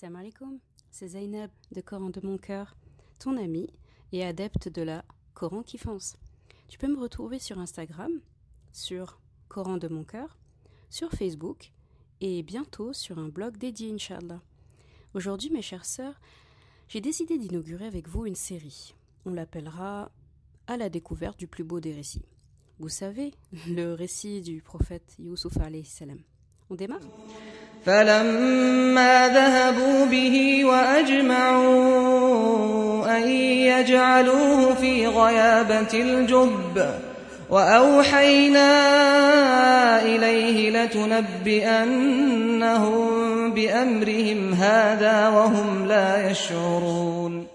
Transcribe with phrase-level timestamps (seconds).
[0.00, 0.60] Salam alaikum,
[0.92, 2.76] c'est Zainab de Coran de mon cœur,
[3.18, 3.68] ton ami
[4.12, 6.16] et adepte de la Coran qui fonce.
[6.68, 8.12] Tu peux me retrouver sur Instagram,
[8.70, 10.38] sur Coran de mon cœur,
[10.88, 11.72] sur Facebook
[12.20, 14.40] et bientôt sur un blog dédié, Inch'Allah.
[15.14, 16.20] Aujourd'hui, mes chères sœurs,
[16.86, 18.94] j'ai décidé d'inaugurer avec vous une série.
[19.24, 20.12] On l'appellera
[20.68, 22.24] À la découverte du plus beau des récits.
[22.78, 23.34] Vous savez,
[23.66, 26.20] le récit du prophète Youssouf salam.
[26.70, 27.00] On démarre?
[27.88, 31.66] فلما ذهبوا به وأجمعوا
[33.16, 33.28] أن
[33.72, 36.86] يجعلوه في غيابة الجب
[37.50, 38.70] وأوحينا
[40.02, 41.80] إليه لتنبئنهم
[43.54, 47.46] بأمرهم هذا وهم لا يشعرون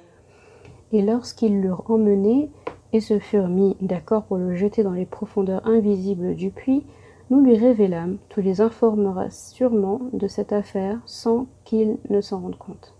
[0.95, 2.49] Et lorsqu'ils l'eurent emmené
[2.91, 6.83] et se furent mis d'accord pour le jeter dans les profondeurs invisibles du puits,
[7.29, 12.57] nous lui révélâmes, tu les informeras sûrement de cette affaire sans qu'ils ne s'en rendent
[12.57, 12.93] compte.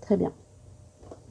[0.00, 0.32] Très bien.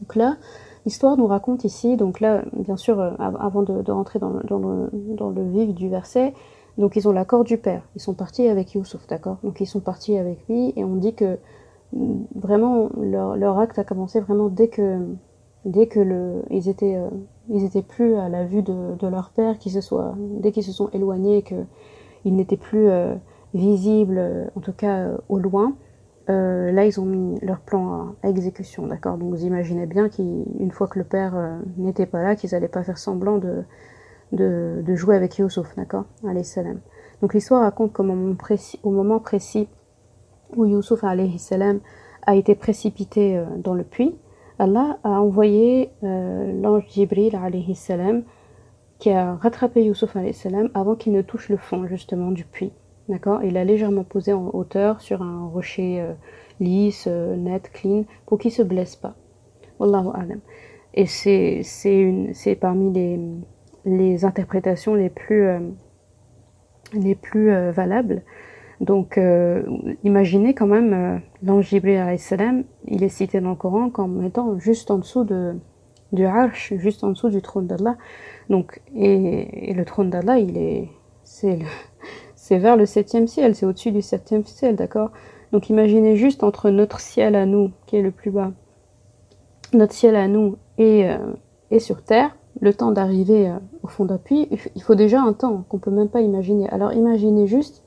[0.02, 0.38] Donc là,
[0.86, 5.74] l'histoire nous raconte ici, donc là, bien sûr, euh, avant de, rentrer dans le, vif
[5.74, 6.34] du verset,
[6.78, 7.84] donc ils ont l'accord du père.
[7.96, 9.38] Ils sont partis avec Youssouf, d'accord?
[9.44, 11.38] Donc ils sont partis avec lui et on dit que
[11.94, 15.00] mm, vraiment leur, acte a commencé vraiment dès que
[15.66, 17.10] ils étaient, euh,
[17.50, 19.96] ils étaient plus à la vue de, leur père, qu'ils se
[20.40, 21.56] dès qu'ils se sont éloignés, que
[22.26, 23.16] ils n'étaient plus euh,
[23.54, 25.76] visibles, euh, en tout cas au loin.
[26.28, 29.18] là, ils ont mis leur plan à, exécution, d'accord?
[29.18, 31.34] Donc, vous imaginez bien qu'une fois que le père
[31.78, 33.64] n'était pas là, qu'ils n'allaient pas faire semblant de,
[34.32, 36.06] de, jouer avec Youssouf, d'accord?
[36.44, 36.80] Salam.
[37.22, 39.68] Donc, l'histoire raconte qu'au moment précis, au moment précis
[40.56, 41.80] où Youssouf alayhi salam
[42.26, 44.16] a été précipité dans le puits,
[44.60, 47.38] Allah a envoyé euh, l'ange Jibril
[49.00, 52.72] qui a rattrapé Youssouf alayhi salam avant qu'il ne touche le fond justement du puits.
[53.10, 53.44] D'accord?
[53.44, 56.14] Il a légèrement posé en hauteur sur un rocher euh,
[56.60, 59.16] lisse, euh, net, clean, pour qu'il se blesse pas.
[59.80, 60.40] Wallahu alam.
[60.94, 63.20] Et c'est c'est parmi les
[63.86, 65.48] les interprétations les plus
[66.94, 68.22] les plus valables
[68.84, 69.64] donc, euh,
[70.04, 72.04] imaginez quand même, euh, l'ange Jibril
[72.86, 75.56] il est cité dans le Coran comme étant juste en dessous de,
[76.12, 77.96] du Arsh, juste en dessous du trône d'Allah.
[78.50, 80.90] Donc, et, le trône d'Allah, il est,
[81.24, 81.60] c'est,
[82.36, 85.12] c'est vers le septième ciel, c'est au-dessus du septième ciel, d'accord?
[85.54, 88.52] Donc, imaginez juste entre notre ciel à nous, qui est le plus bas,
[89.72, 91.18] notre ciel à nous et, euh,
[91.72, 95.64] et sur terre, le temps d'arriver euh, au fond d'appui, il faut déjà un temps
[95.70, 96.68] qu'on peut même pas imaginer.
[96.70, 97.83] Alors, imaginez juste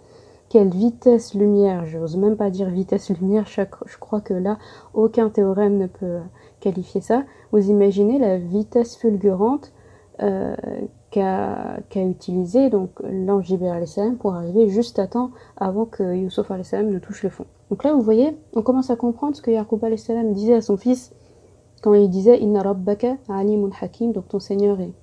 [0.48, 4.58] quelle vitesse lumière, je n'ose même pas dire vitesse lumière, je crois que là,
[4.94, 6.18] aucun théorème ne peut
[6.60, 7.24] qualifier ça.
[7.52, 9.72] Vous imaginez la vitesse fulgurante
[10.22, 10.54] euh,
[11.10, 13.84] qu'a qu utilisé donc l'ange Jibril
[14.18, 17.46] pour arriver juste à temps avant que Youssouf ne touche le fond.
[17.70, 19.84] Donc là, vous voyez, on commence à comprendre ce que Yaqub
[20.32, 21.12] disait à son fils
[21.82, 24.94] quand il disait Inna rabbaka alimun hakim, donc ton Seigneur est,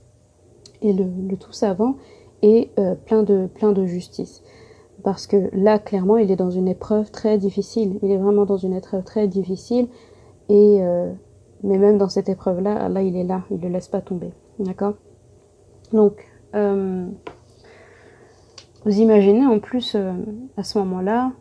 [0.94, 1.96] le, tout savant
[2.42, 4.42] et euh, plein de justice
[5.04, 8.00] parce que là, clairement, il est dans une épreuve très difficile.
[8.02, 9.88] Il est vraiment dans une épreuve très difficile.
[10.50, 11.12] Et euh,
[11.64, 14.32] mais même dans cette épreuve-là, là, il est là, il ne le laisse pas tomber.
[14.60, 14.96] D'accord?
[15.92, 16.26] Donc,
[16.56, 17.08] euh,
[18.86, 20.14] vous imaginez en plus euh,
[20.58, 21.32] à ce moment-là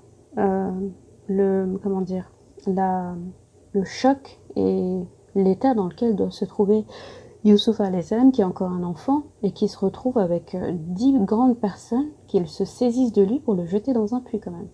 [1.28, 2.30] le comment dire
[2.66, 3.14] la,
[3.72, 5.00] le choc et
[5.34, 6.84] l'état dans lequel doit se trouver
[7.44, 7.80] Youssouf
[8.32, 12.44] qui est encore un enfant et qui se retrouve avec euh, dix grandes personnes qui
[12.46, 14.68] se saisissent de lui pour le jeter dans un puits quand même.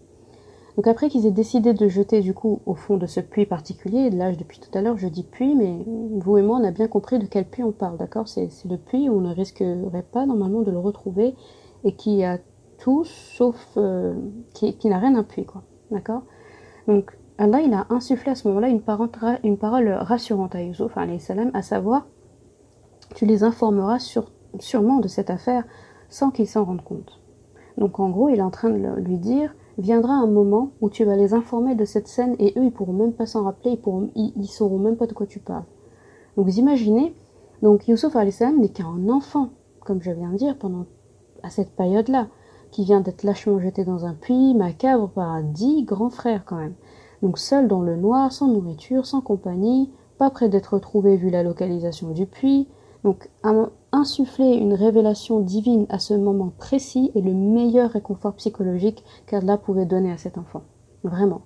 [0.76, 3.98] Donc après qu'ils aient décidé de jeter du coup au fond de ce puits particulier,
[3.98, 6.70] et là depuis tout à l'heure je dis puits, mais vous et moi on a
[6.70, 8.28] bien compris de quel puits on parle, d'accord?
[8.28, 11.34] C'est le puits où on ne risquerait pas normalement de le retrouver
[11.84, 12.38] et qui a
[12.78, 14.14] tout sauf euh,
[14.54, 16.22] qui, n'a rien d'un puits quoi, d'accord?
[16.86, 18.82] Donc Allah il a insufflé à ce moment-là une,
[19.42, 22.06] une, parole rassurante à Youssouf salam, à savoir
[23.14, 23.98] tu les informeras
[24.58, 25.64] sûrement de cette affaire
[26.08, 27.20] sans qu'ils s'en rendent compte.
[27.76, 31.04] Donc en gros, il est en train de lui dire, viendra un moment où tu
[31.04, 33.80] vas les informer de cette scène et eux, ils pourront même pas s'en rappeler, ils,
[33.80, 35.64] pourront, ils, sauront même pas de quoi tu parles.
[36.36, 37.14] Donc vous imaginez,
[37.62, 39.50] donc Youssouf salam n'est qu'un enfant,
[39.80, 40.86] comme je viens de dire, pendant
[41.42, 42.28] à cette période-là,
[42.70, 46.74] qui vient d'être lâchement jeté dans un puits macabre par dix grands frères quand même.
[47.22, 51.42] Donc seul dans le noir, sans nourriture, sans compagnie, pas près d'être retrouvé vu la
[51.42, 52.68] localisation du puits,
[53.04, 53.30] donc,
[53.92, 59.86] insuffler une révélation divine à ce moment précis est le meilleur réconfort psychologique qu'Allah pouvait
[59.86, 60.62] donner à cet enfant.
[61.04, 61.42] Vraiment.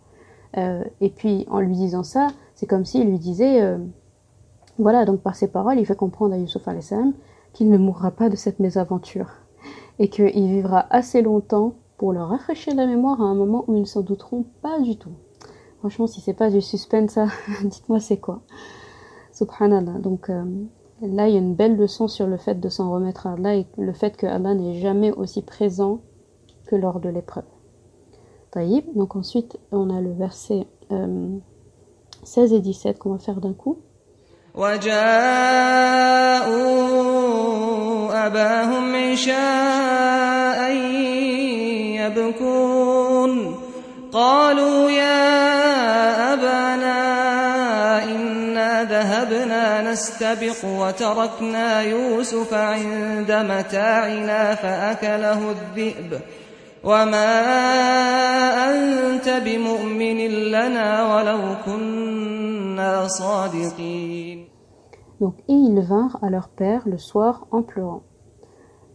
[0.56, 3.78] Euh, et puis, en lui disant ça, c'est comme s'il lui disait, euh,
[4.78, 7.12] voilà, donc par ses paroles, il fait comprendre à Yusuf salam
[7.52, 9.28] qu'il ne mourra pas de cette mésaventure
[9.98, 13.82] et qu'il vivra assez longtemps pour leur rafraîchir la mémoire à un moment où ils
[13.82, 15.12] ne s'en douteront pas du tout.
[15.78, 17.26] Franchement, si c'est pas du suspense, ça,
[17.64, 18.40] dites-moi c'est quoi.
[19.32, 19.98] Subhanallah.
[19.98, 20.44] Donc euh,
[21.01, 23.55] là, il y a une belle leçon sur le fait de s'en remettre à Allah
[23.55, 26.01] et le fait que Allah n'est jamais aussi présent
[26.67, 27.45] que lors de l'épreuve.
[28.51, 28.85] Taïb.
[28.95, 30.67] Donc ensuite, on a le verset
[32.23, 33.77] 16 et 17 qu'on va faire d'un coup.
[34.57, 34.97] وجاءوا
[38.25, 40.71] أباهم عشاء
[42.01, 43.55] يبكون
[44.11, 45.60] قالوا يا
[49.21, 56.19] ذهبنا نستبق وتركنا يوسف عند متاعنا فأكله الذئب
[56.83, 57.33] وما
[58.69, 60.19] أنت بمؤمن
[60.55, 64.47] لنا ولو كنا صادقين
[65.19, 68.03] Donc, et ils vinrent à leur père le soir en pleurant.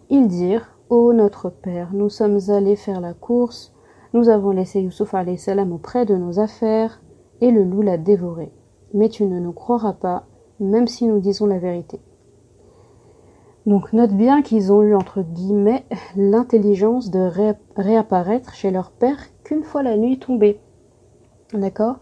[0.08, 3.72] Ils dirent, Ô notre père, nous sommes allés faire la course,
[4.14, 7.02] nous avons laissé Youssouf salam auprès de nos affaires,
[7.40, 8.52] et le loup l'a dévoré.
[8.93, 10.25] Mais tu ne nous croiras pas,
[10.59, 11.99] même si nous disons la vérité.
[13.65, 15.83] Donc note bien qu'ils ont eu entre guillemets
[16.15, 17.29] l'intelligence de
[17.75, 20.59] réapparaître chez leur père qu'une fois la nuit tombée.
[21.53, 21.97] D'accord?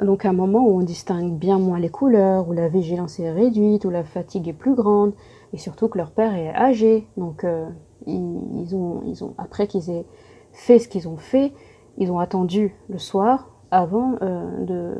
[0.00, 3.32] Donc à un moment où on distingue bien moins les couleurs, où la vigilance est
[3.32, 5.12] réduite, où la fatigue est plus grande,
[5.52, 7.08] et surtout que leur père est âgé.
[7.16, 7.68] Donc euh,
[8.06, 9.02] ils, ont,
[9.38, 10.06] après qu'ils aient
[10.52, 11.52] fait ce qu'ils ont fait,
[11.96, 14.94] ils ont attendu le soir avant, euh, de,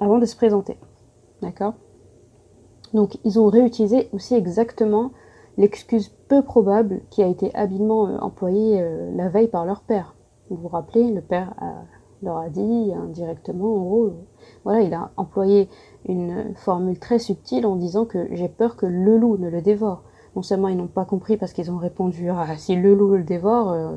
[0.00, 0.76] avant de se présenter.
[1.42, 1.74] D'accord?
[2.94, 5.10] Donc ils ont réutilisé aussi exactement
[5.58, 10.14] l'excuse peu probable qui a été habilement euh, employée euh, la veille par leur père.
[10.50, 11.54] Vous vous rappelez, le père
[12.22, 14.12] leur a dit indirectement, en gros,
[14.62, 15.68] voilà, il a employé
[16.08, 20.04] une formule très subtile en disant que j'ai peur que le loup ne le dévore.
[20.36, 23.24] Non seulement ils n'ont pas compris parce qu'ils ont répondu ah, si le loup le
[23.24, 23.90] dévore, euh,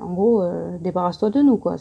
[0.00, 0.44] en gros,
[0.78, 1.74] débarrasse-toi de nous, quoi.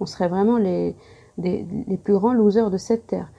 [0.00, 0.94] On serait vraiment les,
[1.38, 3.30] les plus grands losers de cette terre.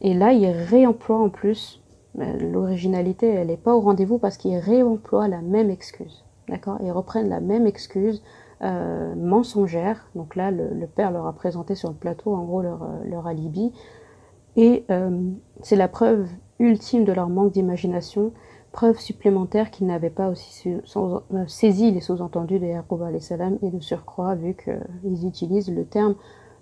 [0.00, 1.82] Et là, il réemploie en plus
[2.16, 6.24] l'originalité, elle n'est pas au rendez-vous parce qu'ils réemploient la même excuse.
[6.48, 6.78] D'accord?
[6.82, 8.22] Ils reprennent la même excuse
[8.62, 10.08] euh, mensongère.
[10.14, 13.26] Donc là, le, père leur a présenté sur le plateau, en gros, leur, euh, leur
[13.26, 13.72] alibi.
[14.56, 15.30] Et euh,
[15.62, 16.28] c'est la preuve
[16.60, 18.32] ultime de leur manque d'imagination,
[18.70, 20.72] preuve supplémentaire qu'ils n'avaient pas aussi
[21.48, 26.14] saisi les sous-entendus de Yaqub salam et de surcroît, vu qu'ils utilisent le terme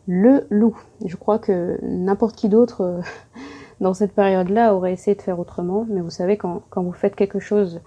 [0.06, 0.76] le loup.
[1.04, 3.00] Je crois que n'importe qui d'autre
[3.82, 5.87] dans cette période-là, aurait essayé de faire autrement.
[5.90, 7.81] Mais vous savez, quand, quand vous faites quelque chose,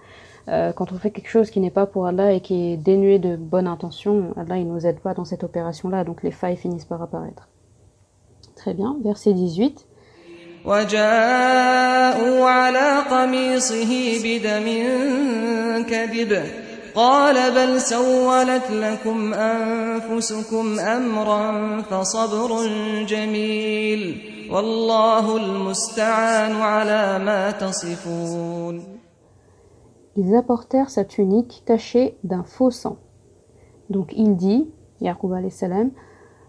[0.48, 3.18] euh, quand on fait quelque chose qui n'est pas pour Allah et qui est dénué
[3.18, 6.84] de bonne intention, Allah il nous aide pas dans cette opération-là, donc les failles finissent
[6.84, 7.48] par apparaître.
[8.54, 9.86] Très bien, verset 18.
[16.95, 22.67] قال بل سولت لكم أنفسكم أمرا فصبر
[23.05, 24.21] جميل
[24.51, 28.81] والله المستعان على ما تصفون
[30.17, 32.97] Ils apportèrent sa tunique tachée d'un faux sang.
[33.89, 34.69] Donc il dit,
[34.99, 35.91] Yaqub salam,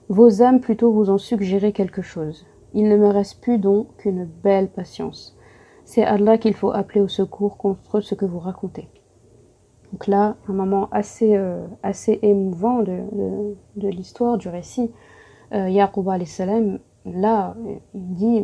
[0.08, 2.44] vos âmes plutôt vous ont suggéré quelque chose.
[2.75, 5.37] Il ne me reste plus donc qu'une belle patience.
[5.84, 8.88] C'est Allah qu'il faut appeler au secours contre ce que vous racontez.
[9.94, 11.65] Donc là, un moment assez, euh,
[12.22, 14.91] émouvant de, l'histoire, du récit.
[15.53, 16.08] Euh, Yaqub
[17.06, 17.56] là,
[17.94, 18.44] il dit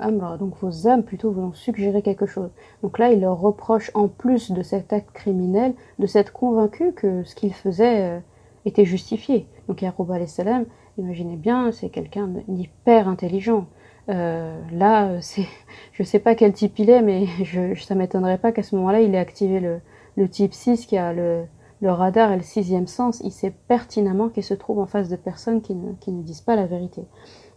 [0.00, 0.38] amra.
[0.38, 2.50] Donc vos âmes plutôt vont suggérer quelque chose.
[2.82, 7.24] Donc là, il leur reproche en plus de cet acte criminel, de s'être convaincu que
[7.24, 8.20] ce qu'ils faisaient euh,
[8.64, 9.46] était justifié.
[9.68, 10.64] Donc Yaqub salam,
[10.96, 13.66] imaginez bien, c'est quelqu'un d'hyper intelligent.
[14.08, 15.46] Euh, là, c'est,
[15.92, 19.00] je sais pas quel type il est, mais je, ça m'étonnerait pas qu'à ce moment-là,
[19.00, 19.80] il ait activé le,
[20.16, 21.44] le type 6 qui a le,
[21.80, 23.20] le radar et le sixième sens.
[23.24, 26.40] Il sait pertinemment qu'il se trouve en face de personnes qui ne, qui ne disent
[26.40, 27.02] pas la vérité.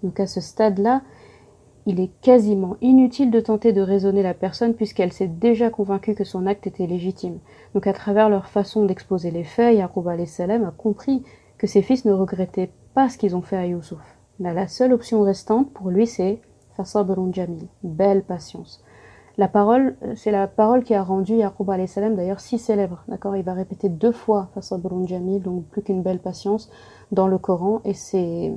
[0.03, 1.01] Donc à ce stade-là,
[1.85, 6.25] il est quasiment inutile de tenter de raisonner la personne puisqu'elle s'est déjà convaincue que
[6.25, 7.39] son acte était légitime.
[7.73, 11.23] Donc à travers leur façon d'exposer les faits, Yaqub salam a compris
[11.57, 15.21] que ses fils ne regrettaient pas ce qu'ils ont fait à Youssouf la seule option
[15.21, 16.41] restante pour lui, c'est
[16.75, 18.83] Fasabrun Jamil, belle patience.
[19.39, 23.03] La parole, c'est la parole qui a rendu Yaqub salam d'ailleurs si célèbre.
[23.07, 23.35] D'accord?
[23.35, 26.71] Il va répéter deux fois Fasabrun Jamil, donc plus qu'une belle patience,
[27.11, 28.51] dans le Coran, et c'est,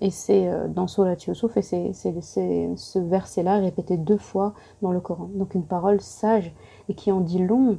[0.00, 5.00] et c'est euh, dans Surat Yusuf, et c'est, ce verset-là répété deux fois dans le
[5.00, 5.28] Coran.
[5.34, 6.54] Donc une parole sage
[6.88, 7.78] et qui en dit long.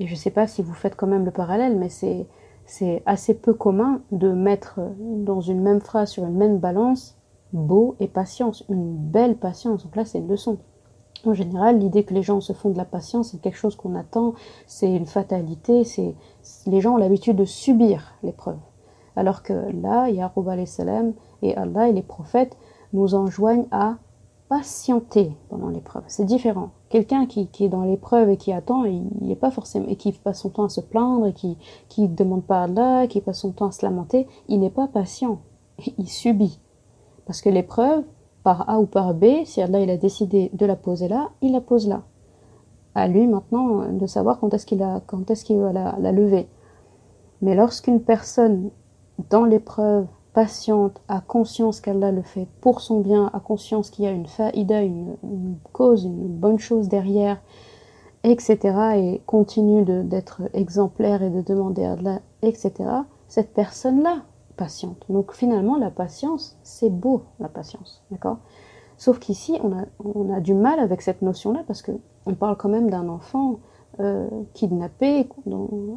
[0.00, 2.26] Et je ne sais pas si vous faites quand même le parallèle, mais c'est,
[2.66, 7.16] c'est assez peu commun de mettre dans une même phrase, sur une même balance,
[7.52, 9.84] beau et patience, une belle patience.
[9.84, 10.58] Donc là, c'est une leçon.
[11.24, 13.94] En général, l'idée que les gens se font de la patience, c'est quelque chose qu'on
[13.94, 14.34] attend,
[14.66, 16.14] c'est une fatalité, c'est
[16.66, 18.58] les gens ont l'habitude de subir l'épreuve.
[19.16, 22.56] Alors que là, Yaqub salam et Allah et les prophètes
[22.92, 23.96] nous enjoignent à
[24.48, 26.04] patienter pendant l'épreuve.
[26.06, 26.70] C'est différent.
[26.88, 30.40] Quelqu'un qui, est dans l'épreuve et qui attend, il n'est pas forcément et qui passe
[30.40, 33.66] son temps à se plaindre et qui qui demande pas Allah, qui passe son temps
[33.66, 35.40] à se lamenter, il n'est pas patient.
[35.98, 36.60] Il subit.
[37.26, 38.04] Parce que l'épreuve,
[38.44, 41.52] par A ou par B, si Allah il a décidé de la poser là, il
[41.52, 42.02] la pose là.
[42.94, 44.78] À lui maintenant de savoir quand est-ce qu'il
[45.44, 46.48] qu'il va la lever.
[47.42, 48.70] Mais lorsqu'une personne
[49.30, 54.08] dans l'épreuve patiente, a conscience qu'Allah le fait pour son bien, a conscience qu'il y
[54.08, 55.16] a une faïda, une,
[55.72, 57.40] cause, une bonne chose derrière,
[58.22, 58.58] etc.,
[58.96, 62.72] et continue d'être exemplaire et de demander à Allah, etc.,
[63.28, 64.24] cette personne-là,
[64.58, 65.06] patiente.
[65.08, 68.36] Donc finalement, la patience, c'est beau, la patience, d'accord?
[68.98, 72.90] Sauf qu'ici, on a, on du mal avec cette notion-là, parce qu'on parle quand même
[72.90, 73.60] d'un enfant
[74.00, 75.30] euh, kidnappé,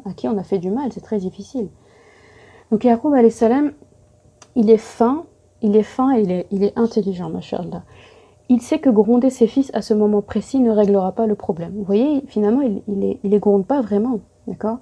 [0.06, 1.68] à qui on a fait du mal, c'est très difficile.
[2.70, 3.72] Donc Yaqub salam,
[4.56, 5.24] il est fin,
[5.62, 7.82] il est fin et il est, il est intelligent, machallah.
[8.48, 11.72] Il sait que gronder ses fils à ce moment précis ne réglera pas le problème.
[11.76, 14.78] Vous voyez, finalement, il, il, les gronde pas vraiment, d'accord?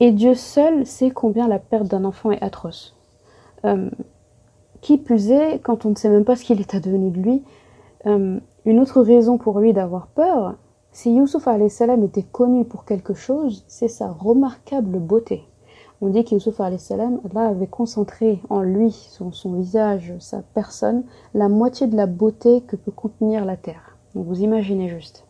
[0.00, 2.96] Et Dieu seul sait combien la perte d'un enfant est atroce.
[3.64, 3.90] Euh,
[4.80, 7.42] qui plus est, quand on ne sait même pas ce qu'il est advenu de lui,
[8.06, 10.54] euh, une autre raison pour lui d'avoir peur,
[10.92, 15.44] si Youssouf salam était connu pour quelque chose, c'est sa remarquable beauté.
[16.00, 21.02] On dit qu'Youssouf salam, Allah avait concentré en lui, son, visage, sa personne,
[21.34, 23.96] la moitié de la beauté que peut contenir la terre.
[24.14, 25.26] Donc vous imaginez juste.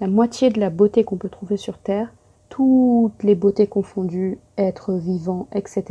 [0.00, 2.12] La moitié de la beauté qu'on peut trouver sur terre,
[2.48, 5.84] toutes les beautés confondues, être vivant, etc.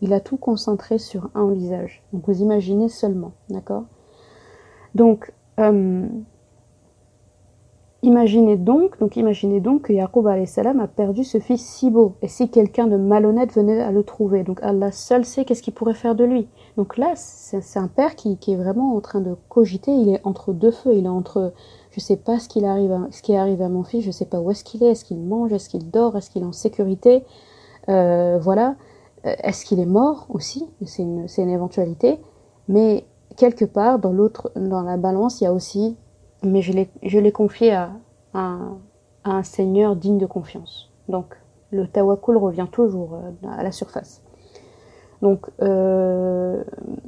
[0.00, 2.02] Il a tout concentré sur un visage.
[2.12, 3.84] Donc vous imaginez seulement, d'accord?
[4.96, 6.08] Donc, euh,
[8.04, 12.16] Imaginez donc, donc imaginez donc que Yaqub salam a perdu ce fils si beau.
[12.20, 15.72] Et si quelqu'un de malhonnête venait à le trouver, donc Allah seul sait qu'est-ce qu'il
[15.72, 16.48] pourrait faire de lui.
[16.76, 19.92] Donc là, c'est un père qui, est vraiment en train de cogiter.
[19.92, 20.94] Il est entre deux feux.
[20.94, 21.52] Il est entre,
[21.92, 24.04] je sais pas ce qu'il arrive, ce qui arrive à mon fils.
[24.04, 24.90] Je sais pas où est-ce qu'il est.
[24.90, 25.52] Est-ce qu'il mange?
[25.52, 26.16] Est-ce qu'il dort?
[26.16, 27.22] Est-ce qu'il est en sécurité?
[27.88, 28.74] Euh, Voilà.
[29.26, 30.66] Euh, est-ce qu'il est mort aussi?
[30.84, 32.18] C'est une, une éventualité.
[32.66, 33.04] Mais
[33.36, 35.96] quelque part, dans l'autre, dans la balance, il y a aussi
[36.42, 37.90] mais je l'ai confié à,
[39.24, 40.90] un seigneur digne de confiance.
[41.08, 41.36] Donc
[41.70, 44.22] le tawakul revient toujours euh, à la surface.
[45.20, 46.62] Donc euh,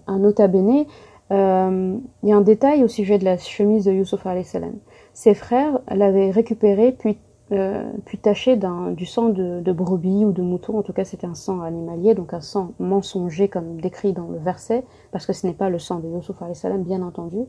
[0.06, 0.84] un nota bene,
[1.32, 4.74] euh, il y a un détail au sujet de la chemise de Yusuf salam.
[5.12, 7.18] Ses frères l'avaient récupérée puis
[8.06, 8.58] puis taché
[8.96, 12.14] du sang de, de, brebis ou de mouton, en tout cas c'était un sang animalier,
[12.14, 15.78] donc un sang mensonger comme décrit dans le verset, parce que ce n'est pas le
[15.78, 17.44] sang de Yusuf salam bien entendu.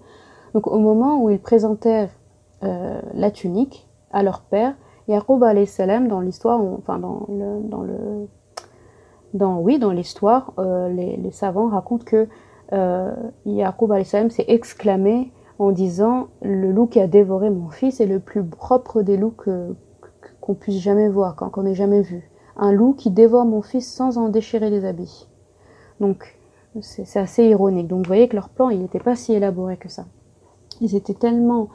[0.56, 2.10] Donc au moment où ils présentèrent
[2.64, 4.74] euh, la tunique à leur père,
[5.10, 8.28] Yaqub salam dans l'histoire, enfin dans le,
[9.34, 12.30] oui dans l'histoire, euh, les, savants racontent que
[12.72, 13.14] euh,
[13.46, 18.22] Yaqub salam s'est exclamé en disant le loup qui a dévoré mon fils est le
[18.22, 19.36] plus propre des loups
[20.40, 22.32] qu'on puisse jamais voir, qu'on ait jamais vu.
[22.56, 25.28] Un loup qui dévore mon fils sans en déchirer les habits.
[26.00, 26.40] Donc
[26.80, 27.90] c'est assez ironique.
[27.90, 30.06] Donc vous voyez que leur plan il n'était pas si élaboré que ça.
[30.82, 31.70] Ils étaient tellement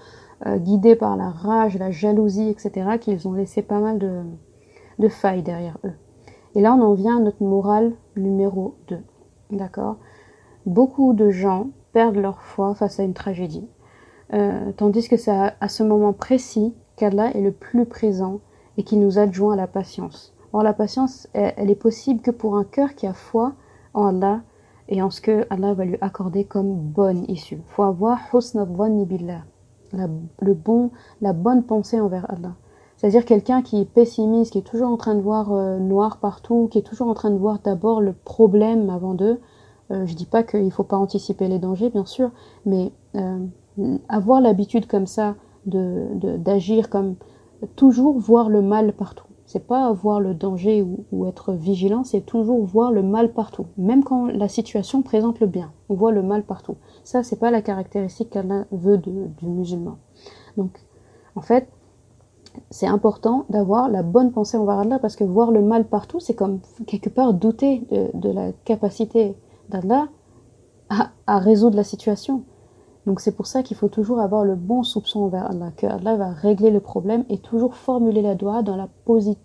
[0.47, 5.43] euh, guidés par la rage, la jalousie, etc., qu'ils ont laissé pas mal de, failles
[5.43, 5.93] derrière eux.
[6.55, 8.99] Et là, on en vient à notre morale numéro 2.
[9.51, 9.97] D'accord?
[10.67, 13.69] Beaucoup de gens perdent leur foi face à une tragédie.
[14.33, 18.41] Euh, tandis que c'est à, ce moment précis qu'Allah est le plus présent
[18.77, 20.35] et qui nous adjoint à la patience.
[20.53, 23.53] Or, la patience, elle, elle est possible que pour un cœur qui a foi
[23.95, 24.41] en Allah
[24.91, 27.63] et en ce que Allah va lui accorder comme bonne issue.
[27.69, 28.19] Faut avoir
[29.07, 29.43] billah,
[29.93, 30.09] la,
[30.41, 32.55] le bon, la bonne pensée envers Allah.
[32.97, 36.69] C'est-à-dire quelqu'un qui est pessimiste, qui est toujours en train de voir euh, noir partout,
[36.71, 39.41] qui est toujours en train de voir d'abord le problème avant d'eux.
[39.91, 42.31] Euh, je dis pas qu'il ne faut pas anticiper les dangers, bien sûr,
[42.67, 43.39] mais euh,
[44.09, 45.35] avoir l'habitude comme ça
[45.67, 47.17] de d'agir comme
[47.77, 49.27] toujours voir le mal partout.
[49.53, 53.67] C'est pas voir le danger ou, être vigilant, c'est toujours voir le mal partout.
[53.79, 56.77] Même quand la situation présente le bien, on voit le mal partout.
[57.03, 59.11] Ça, c'est pas la caractéristique qu'Allah veut du
[59.43, 59.99] musulman.
[60.57, 60.79] Donc,
[61.35, 61.69] en fait,
[62.71, 66.35] c'est important d'avoir la bonne pensée envers Allah parce que voir le mal partout, c'est
[66.35, 69.35] comme quelque part douter de, la capacité
[69.69, 70.07] d'Allah
[71.27, 72.45] à résoudre la situation.
[73.07, 76.17] Donc c'est pour ça qu'il faut toujours avoir le bon soupçon envers Allah, que Allah
[76.17, 78.89] va régler le problème et toujours formuler la doigt dans la,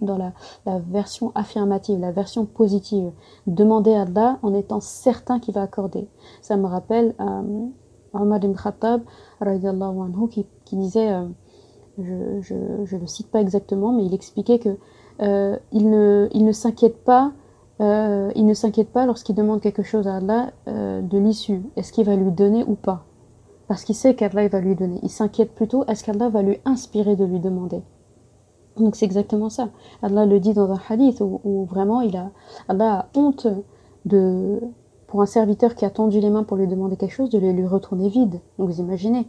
[0.01, 0.33] dans la,
[0.79, 3.11] version affirmative, la version positive.
[3.47, 6.07] Demander à Allah en étant certain qu'il va accorder.
[6.41, 7.67] Ça me rappelle euh,
[8.13, 9.01] Omar ibn Khattab
[9.39, 11.27] anhu, qui, qui disait, euh,
[11.97, 14.77] je, je, je le cite pas exactement, mais il expliquait que
[15.21, 17.31] euh, il ne, s'inquiète pas
[17.81, 21.61] euh, il ne s'inquiète pas lorsqu'il demande quelque chose à Allah de l'issue.
[21.75, 23.05] Est-ce qu'il va lui donner ou pas?
[23.67, 24.99] Parce qu'il sait qu'Allah va lui donner.
[25.03, 27.81] Il s'inquiète plutôt, est-ce qu'Allah va lui inspirer de lui demander?
[28.77, 29.69] Donc c'est exactement ça.
[30.01, 32.31] Allah le dit dans un hadith où, vraiment il a,
[32.67, 33.47] Allah a honte
[34.05, 34.59] de,
[35.07, 37.53] pour un serviteur qui a tendu les mains pour lui demander quelque chose, de les
[37.53, 38.39] lui retourner vide.
[38.59, 39.25] Donc vous imaginez.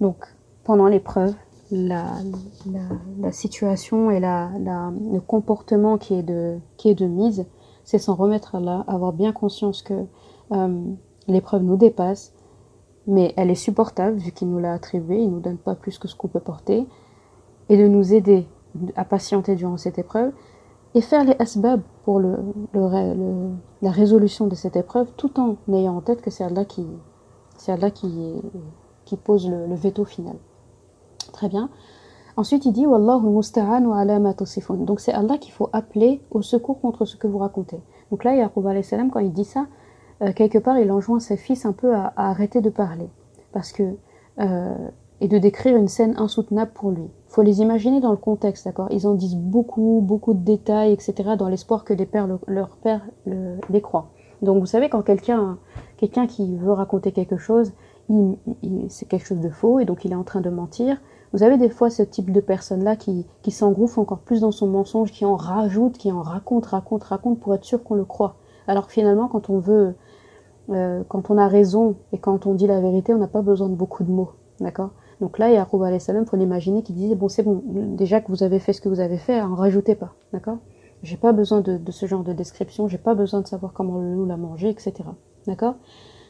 [0.00, 0.16] Donc
[0.64, 1.34] pendant l'épreuve,
[1.70, 2.08] la,
[3.32, 7.44] situation et le comportement qui est de, mise,
[7.84, 9.94] c'est s'en remettre à là, avoir bien conscience que
[10.52, 10.84] euh,
[11.28, 12.32] l'épreuve nous dépasse,
[13.06, 15.98] mais elle est supportable vu qu'il nous l'a attribuée, il ne nous donne pas plus
[15.98, 16.86] que ce qu'on peut porter,
[17.68, 18.46] et de nous aider
[18.96, 20.32] à patienter durant cette épreuve,
[20.94, 22.36] et faire les asbab pour le,
[23.82, 26.86] la résolution de cette épreuve, tout en ayant en tête que c'est Allah qui,
[27.58, 28.34] c'est qui,
[29.04, 30.36] qui pose le, veto final.
[31.32, 31.70] Très bien.
[32.36, 36.42] Ensuite, il dit Wallahu musta'an wa ala ma Donc, c'est Allah qu'il faut appeler au
[36.42, 37.80] secours contre ce que vous racontez.
[38.10, 39.66] Donc là, Yaqub salam, quand il dit ça,
[40.22, 43.08] euh, quelque part, il enjoint ses fils un peu à, arrêter de parler.
[43.52, 43.94] Parce que.
[44.38, 44.74] Euh,
[45.22, 47.04] et de décrire une scène insoutenable pour lui.
[47.04, 48.88] Il faut les imaginer dans le contexte, d'accord?
[48.90, 51.94] Ils en disent beaucoup, beaucoup de détails, etc., dans l'espoir que
[52.46, 54.10] leur père les croient.
[54.42, 55.56] Donc, vous savez, quand quelqu'un
[55.96, 57.72] quelqu'un qui veut raconter quelque chose,
[58.88, 61.00] c'est quelque chose de faux, et donc il est en train de mentir,
[61.32, 64.68] vous avez des fois ce type de personne-là qui, qui s'engouffre encore plus dans son
[64.68, 68.36] mensonge, qui en rajoute, qui en raconte, raconte, raconte pour être sûr qu'on le croit.
[68.68, 69.94] Alors finalement, quand on veut,
[70.70, 73.68] euh, quand on a raison et quand on dit la vérité, on n'a pas besoin
[73.68, 74.30] de beaucoup de mots.
[74.60, 74.90] D'accord?
[75.20, 77.62] Donc là, Yaqub alayhi salam, faut l'imaginer qui disait, bon c'est bon,
[77.96, 80.14] déjà que vous avez fait ce que vous avez fait, en rajoutez pas.
[80.32, 80.58] D'accord?
[81.02, 83.98] J'ai pas besoin de, de, ce genre de description, j'ai pas besoin de savoir comment
[83.98, 84.94] le loup l'a mangé, etc.
[85.46, 85.76] D'accord?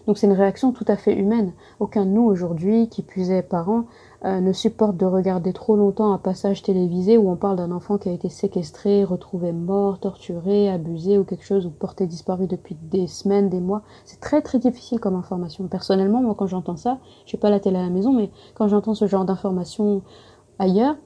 [0.06, 1.52] Donc c'est une réaction tout à fait humaine.
[1.80, 3.86] Aucun de nous aujourd'hui, qui puisait parents,
[4.24, 7.98] euh, ne supporte de regarder trop longtemps un passage télévisé où on parle d'un enfant
[7.98, 12.76] qui a été séquestré, retrouvé mort, torturé, abusé ou quelque chose ou porté disparu depuis
[12.90, 13.82] des semaines, des mois.
[14.04, 15.66] C'est très très difficile comme information.
[15.68, 18.94] Personnellement, moi quand j'entends ça, je pas la télé à la maison, mais quand j'entends
[18.94, 20.02] ce genre d'informations
[20.58, 20.96] ailleurs,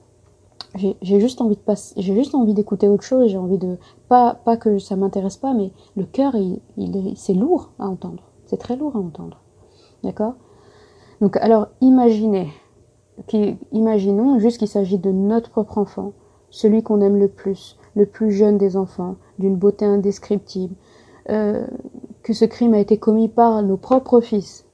[0.75, 3.29] j'ai juste envie de passer, j'ai juste envie d'écouter autre chose.
[3.29, 7.33] J'ai envie de pas pas que ça m'intéresse pas, mais le cœur, il, il c'est
[7.33, 8.23] lourd à entendre.
[8.45, 9.41] C'est très lourd à entendre,
[10.03, 10.35] d'accord?
[11.19, 12.49] Donc alors imaginez
[13.71, 16.13] imaginons juste qu'il s'agit de notre propre enfant,
[16.49, 20.75] celui qu'on aime le plus, le plus jeune des enfants, d'une beauté indescriptible,
[21.29, 21.65] euh,
[22.23, 24.65] que ce crime a été commis par nos propres fils,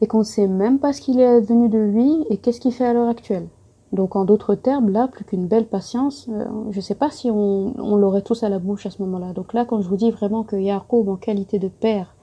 [0.00, 2.72] et qu'on ne sait même pas ce qu'il est advenu de lui et qu'est-ce qu'il
[2.72, 3.48] fait à l'heure actuelle.
[3.92, 7.30] Donc en d'autres termes, là, plus qu'une belle patience, euh, je ne sais pas si
[7.30, 9.32] on, l'aurait tous à la bouche à ce moment-là.
[9.32, 12.14] Donc là, quand je vous dis vraiment que Yaakov, en qualité de père,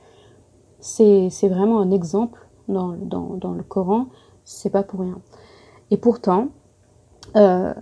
[0.79, 4.07] c'est vraiment un exemple dans, dans, le Coran,
[4.43, 5.17] c'est pas pour rien.
[5.92, 6.48] Et pourtant,
[7.36, 7.72] euh,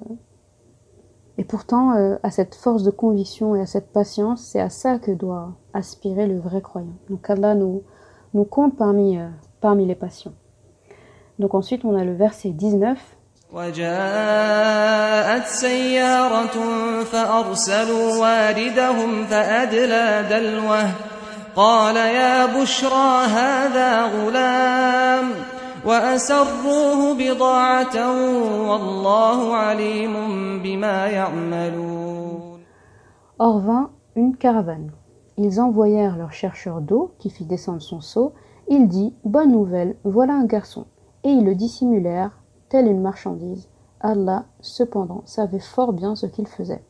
[1.39, 4.99] et pourtant euh, à cette force de conviction et à cette patience, c'est à ça
[4.99, 6.97] que doit aspirer le vrai croyant.
[7.11, 7.83] Donc Allah nous,
[8.35, 9.29] nous compte parmi, euh,
[9.61, 10.35] parmi les patients.
[11.39, 12.99] Donc ensuite, on a le verset 19.
[13.53, 13.87] وجاءت
[15.47, 16.57] سيارة
[17.05, 20.91] فأرسلوا واردهم فأدلى دلوه
[21.57, 25.31] قال يا بشرى هذا غلام
[25.87, 27.97] وأسروه بضاعة
[28.69, 30.15] والله عليم
[30.63, 32.57] بما يعملون
[33.39, 34.91] Or vint une caravane.
[35.37, 38.33] Ils envoyèrent leur chercheur d'eau qui fit descendre son seau.
[38.69, 40.87] Il dit Bonne nouvelle, voilà un garçon.
[41.23, 42.39] Et ils le dissimulèrent,
[42.71, 43.69] telle une marchandise.
[44.01, 46.83] Allah, cependant, savait fort bien ce qu'il faisait.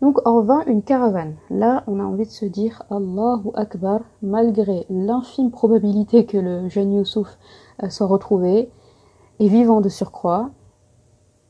[0.00, 1.34] Donc en vint une caravane.
[1.50, 6.92] Là, on a envie de se dire Allahu Akbar, malgré l'infime probabilité que le jeune
[6.92, 7.36] Youssouf
[7.82, 8.70] euh, soit retrouvé
[9.40, 10.50] et vivant de surcroît,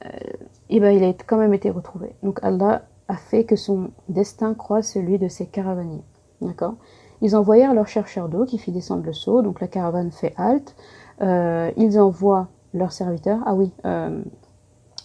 [0.02, 2.14] et euh, eh ben il a quand même été retrouvé.
[2.22, 6.04] Donc Allah a fait que son destin croise celui de ses caravaniers.
[6.40, 6.76] D'accord?
[7.20, 9.42] Ils envoyèrent leur chercheur d'eau qui fit descendre le seau.
[9.42, 10.74] Donc la caravane fait halte.
[11.20, 13.40] Euh, ils envoient leur serviteur.
[13.44, 13.72] Ah oui,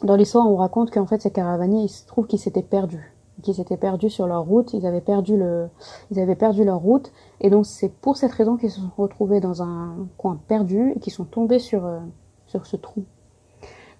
[0.04, 3.54] dans l'histoire, on raconte qu'en fait, ces caravaniers, il se trouve qu'ils s'étaient perdus qui
[3.54, 5.68] s'étaient perdus sur leur route, ils avaient perdu, le,
[6.12, 9.40] ils avaient perdu leur route, et donc c'est pour cette raison qu'ils se sont retrouvés
[9.40, 12.00] dans un coin perdu et qu'ils sont tombés sur, euh,
[12.46, 13.04] sur ce trou.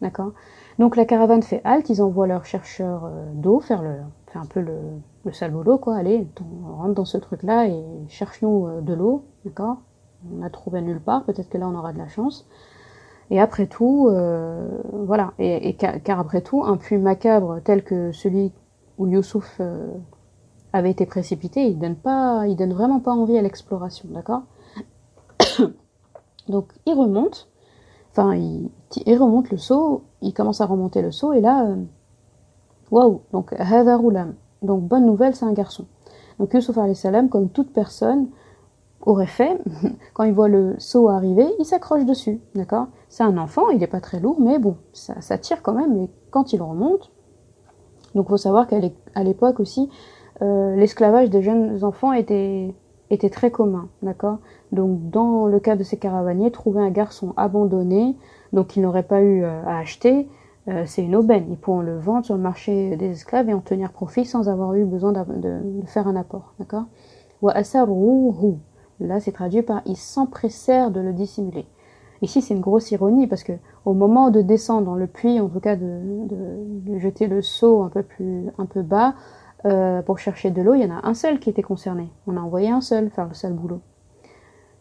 [0.02, 0.34] D'accord?
[0.80, 3.96] Donc la caravane fait halte, ils envoient leurs chercheurs euh, d'eau faire, le,
[4.28, 4.78] faire un peu le,
[5.26, 5.96] le sale boulot, quoi.
[5.96, 9.78] Allez, on rentre dans ce truc-là et cherche-nous euh, de l'eau, d'accord?
[10.32, 12.48] On a trouvé nulle part, peut-être que là on aura de la chance.
[13.30, 14.10] Et après tout,
[14.92, 18.54] voilà, et, et, car après tout, un puits macabre tel que celui
[18.98, 19.92] où Youssouf euh,
[20.72, 24.44] avait été précipité, il donne pas, il donne vraiment pas envie à l'exploration, d'accord
[26.48, 27.50] Donc il remonte,
[28.12, 28.70] enfin il,
[29.18, 31.76] remonte le saut, il commence à remonter le saut et là, euh,
[32.92, 33.54] waouh, donc
[34.62, 35.86] donc bonne nouvelle, c'est un garçon.
[36.40, 38.28] Donc Yusuf salam, comme toute personne
[39.02, 39.62] aurait fait,
[40.14, 42.88] quand il voit le seau arriver, il s'accroche dessus, d'accord?
[43.10, 45.96] C'est un enfant, il n'est pas très lourd, mais bon, ça, ça tire quand même,
[45.98, 47.12] et quand il remonte,
[48.16, 48.80] donc il faut savoir qu'à
[49.24, 49.90] l'époque aussi,
[50.42, 52.74] euh, l'esclavage des jeunes enfants était,
[53.32, 54.40] très commun, d'accord?
[54.72, 58.16] Donc dans le cas de ces caravaniers, trouver un garçon abandonné,
[58.54, 60.28] donc qu'il n'aurait pas eu euh, à acheter,
[60.68, 61.46] euh, c'est une aubaine.
[61.50, 64.74] Ils pourront le vendre sur le marché des esclaves et en tenir profit sans avoir
[64.74, 66.86] eu besoin de, de faire un apport, d'accord?
[69.00, 71.66] Là, c'est traduit par ils s'empressèrent de le dissimuler.
[72.24, 73.52] Ici, c'est une grosse ironie parce que
[73.84, 77.90] au moment de descendre dans le puits, en tout cas de, jeter le seau un
[77.90, 79.14] peu plus, un peu bas
[79.66, 82.10] euh, pour chercher de l'eau, il y en a un seul qui était concerné.
[82.26, 83.82] On a envoyé un seul faire le sale boulot.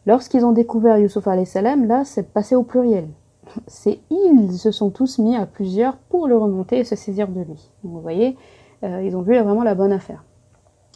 [0.07, 3.09] Lorsqu'ils ont découvert Youssouf salam, là, c'est passé au pluriel.
[3.67, 7.41] C'est ils se sont tous mis à plusieurs pour le remonter et se saisir de
[7.41, 7.71] lui.
[7.83, 8.37] Donc, vous voyez,
[8.85, 10.25] euh, ils ont vu vraiment la bonne affaire.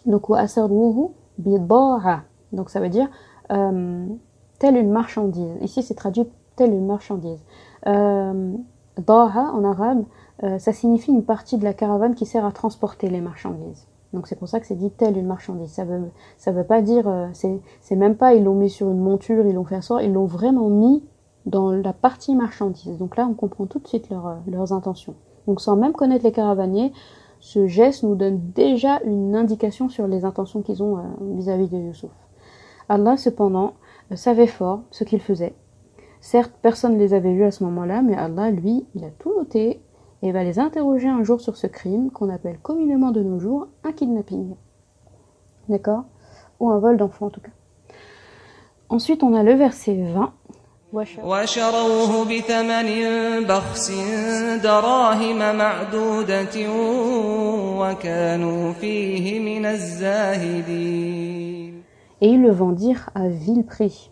[0.06, 0.28] Donc,
[2.52, 3.08] donc ça veut dire
[3.50, 4.06] euh,
[4.58, 5.56] telle une marchandise.
[5.60, 7.40] Ici, c'est traduit telle une marchandise.
[7.86, 8.52] Euh,
[9.08, 10.04] en arabe,
[10.42, 13.86] euh, ça signifie une partie de la caravane qui sert à transporter les marchandises.
[14.12, 15.70] Donc c'est pour ça que c'est dit telle une marchandise.
[15.70, 16.00] Ça veut,
[16.38, 19.54] ça veut pas dire, euh, c'est même pas ils l'ont mis sur une monture, ils
[19.54, 21.04] l'ont fait asseoir, ils l'ont vraiment mis
[21.44, 22.96] dans la partie marchandise.
[22.98, 25.14] Donc là, on comprend tout de suite leur, leurs intentions.
[25.46, 26.92] Donc sans même connaître les caravaniers,
[27.40, 31.78] ce geste nous donne déjà une indication sur les intentions qu'ils ont vis-à-vis -vis de
[31.78, 32.10] Youssouf.
[32.88, 33.74] Allah cependant
[34.14, 35.54] savait fort ce qu'il faisait.
[36.20, 39.32] Certes, personne ne les avait vus à ce moment-là, mais Allah, lui, il a tout
[39.36, 39.80] noté
[40.22, 43.68] et va les interroger un jour sur ce crime qu'on appelle communément de nos jours
[43.84, 44.54] un kidnapping.
[45.68, 46.04] D'accord?
[46.60, 47.50] Ou un vol d'enfant en tout cas.
[48.88, 50.32] Ensuite, on a le verset 20.
[62.20, 64.10] Et ils le vendirent à vil prix,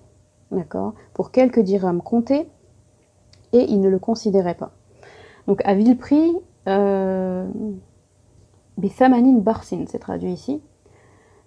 [0.50, 2.48] d'accord, pour quelques dirhams comptés,
[3.52, 4.72] et ils ne le considéraient pas.
[5.46, 6.34] Donc à vil prix,
[6.68, 7.46] euh,
[8.78, 10.62] Bithamanin Barsin, c'est traduit ici.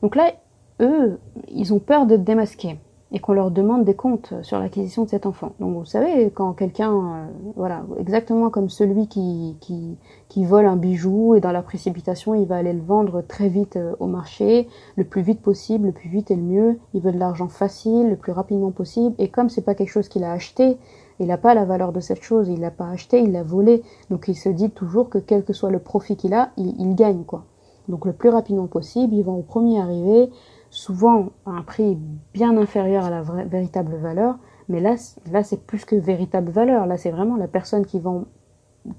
[0.02, 0.32] Donc là,
[0.80, 2.80] eux, ils ont peur d'être démasqués
[3.12, 5.54] et qu'on leur demande des comptes sur l'acquisition de cet enfant.
[5.60, 10.76] Donc vous savez, quand quelqu'un, euh, voilà, exactement comme celui qui, qui, qui, vole un
[10.76, 14.68] bijou et dans la précipitation, il va aller le vendre très vite euh, au marché,
[14.98, 16.80] le plus vite possible, le plus vite et le mieux.
[16.94, 19.16] Il veut de l'argent facile, le plus rapidement possible.
[19.20, 20.78] Et comme c'est pas quelque chose qu'il a acheté,
[21.20, 23.84] il n'a pas la valeur de cette chose, il l'a pas acheté, il l'a volé.
[24.10, 26.94] Donc il se dit toujours que quel que soit le profit qu'il a, il, il
[26.96, 27.46] gagne quoi.
[27.88, 30.30] Donc le plus rapidement possible, il va au premier arrivé
[30.70, 31.98] souvent à un prix
[32.34, 34.38] bien inférieur à la véritable valeur,
[34.70, 34.96] mais là,
[35.32, 38.26] là c'est plus que véritable valeur, là c'est vraiment la personne qui vend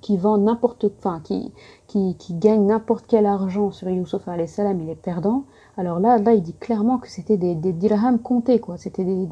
[0.01, 1.53] qui vend n'importe enfin qui,
[1.87, 5.45] qui, qui gagne n'importe quel argent sur Youssouf salam, il est perdant.
[5.77, 8.77] Alors là, là, il dit clairement que c'était des, des dirhams comptés, quoi.
[8.77, 9.27] C'était des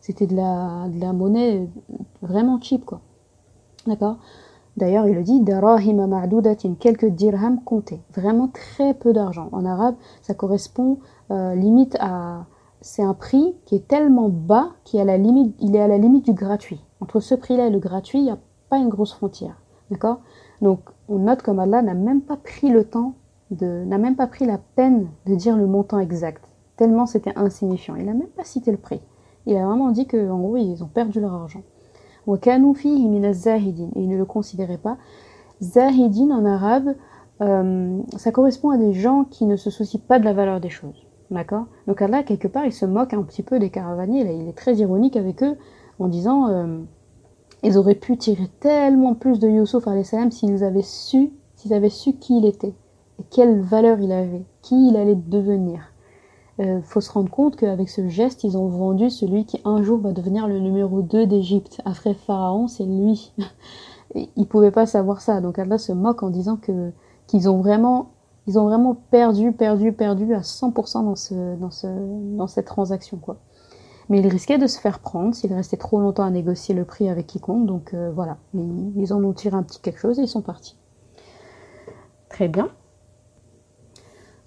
[0.00, 1.66] c'était de la, de la monnaie
[2.20, 3.00] vraiment cheap, quoi.
[3.86, 4.18] D'accord?
[4.76, 8.00] D'ailleurs, il le dit, darahima ma'dudatin, quelques dirhams comptés.
[8.14, 9.48] Vraiment très peu d'argent.
[9.52, 10.98] En arabe, ça correspond
[11.30, 12.46] euh, limite à
[12.80, 16.84] c'est un prix qui est tellement bas qu'il est à la limite, du gratuit.
[17.00, 19.56] Entre ce prix-là et le gratuit, il n'y a pas une grosse frontière.
[19.90, 20.20] D'accord?
[20.60, 23.14] Donc, on note comme Allah n'a même pas pris le temps
[23.62, 26.42] n'a même pas pris la peine de dire le montant exact.
[26.76, 27.94] Tellement c'était insignifiant.
[27.96, 29.00] Il n'a même pas cité le prix.
[29.46, 31.62] Il a vraiment dit qu'en gros, ils ont perdu leur argent.
[32.26, 34.96] Et ils ne le considéraient pas.
[35.62, 36.94] Zahidin en arabe,
[37.40, 40.70] euh, ça correspond à des gens qui ne se soucient pas de la valeur des
[40.70, 41.06] choses.
[41.30, 41.66] D'accord?
[41.86, 44.24] Donc Allah, quelque part, il se moque un petit peu des caravaniers.
[44.24, 45.56] Là, il est très ironique avec eux
[45.98, 46.78] en disant euh,
[47.62, 52.14] ils auraient pu tirer tellement plus de Youssouf salam s'ils avaient su, s'ils avaient su
[52.14, 52.74] qui il était
[53.18, 55.93] et quelle valeur il avait, qui il allait devenir.
[56.60, 59.98] Euh, faut se rendre compte qu'avec ce geste, ils ont vendu celui qui un jour
[59.98, 61.80] va devenir le numéro 2 d'Égypte.
[61.84, 63.32] Après Pharaon, c'est lui.
[64.14, 65.40] ils pouvaient pas savoir ça.
[65.40, 66.92] Donc Allah se moque en disant que
[67.26, 68.10] qu'ils ont vraiment
[68.46, 71.86] ils ont vraiment perdu, perdu, perdu à 100% dans, ce, dans, ce,
[72.36, 73.16] dans cette transaction.
[73.16, 73.38] quoi.
[74.08, 77.08] Mais ils risquaient de se faire prendre s'ils restaient trop longtemps à négocier le prix
[77.08, 77.66] avec quiconque.
[77.66, 80.76] Donc euh, voilà, ils, en ont tiré un petit quelque chose et ils sont partis.
[82.28, 82.68] Très bien.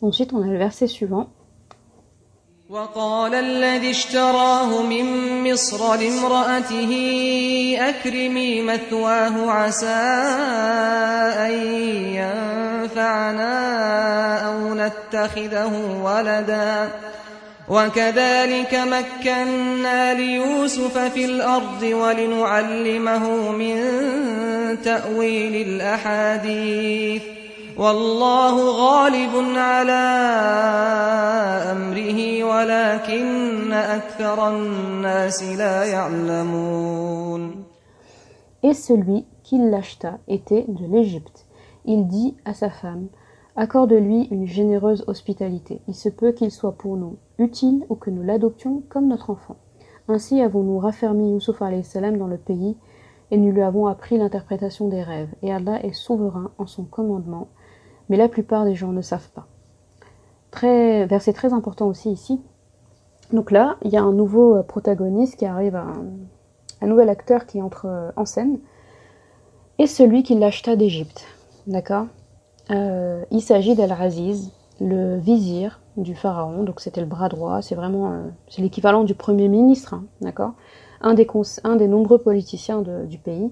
[0.01, 1.29] Ensuite, on a le verset suivant.
[2.69, 5.05] وقال الذي اشتراه من
[5.51, 6.91] مصر لامرأته
[7.79, 9.87] أكرمي مثواه عسى
[11.45, 11.51] أن
[12.83, 13.53] ينفعنا
[14.47, 16.89] أو نتخذه ولدا.
[17.69, 23.77] وكذلك مكنا ليوسف في الأرض ولنعلمه من
[24.83, 27.36] تأويل الأحاديث.
[27.78, 30.02] والله غالب على
[31.72, 37.62] أمره ولكن أكثر الناس لا يعلمون
[38.64, 41.46] Et celui qui l'acheta était de l'Égypte.
[41.84, 43.08] Il dit à sa femme
[43.56, 45.80] Accorde-lui une généreuse hospitalité.
[45.88, 49.56] Il se peut qu'il soit pour nous utile ou que nous l'adoptions comme notre enfant.
[50.08, 52.76] Ainsi avons-nous raffermi Youssouf salam dans le pays
[53.32, 55.34] et nous lui avons appris l'interprétation des rêves.
[55.42, 57.48] Et Allah est souverain en son commandement,
[58.09, 59.47] mais la plupart des gens ne savent pas.
[60.51, 62.41] Très, verset très important aussi ici.
[63.33, 67.61] Donc là, il y a un nouveau euh, protagoniste qui arrive, un, nouvel acteur qui
[67.61, 68.59] entre euh, en scène,
[69.79, 71.25] et celui qui l'acheta d'Égypte.
[71.67, 72.07] D'accord?
[72.71, 78.13] Euh, Il s'agit d'Al-Aziz, le vizir du pharaon, donc c'était le bras droit, c'est vraiment
[78.57, 80.53] l'équivalent du premier ministre, hein, d'accord?
[81.01, 83.51] Un des, nombreux politiciens du pays.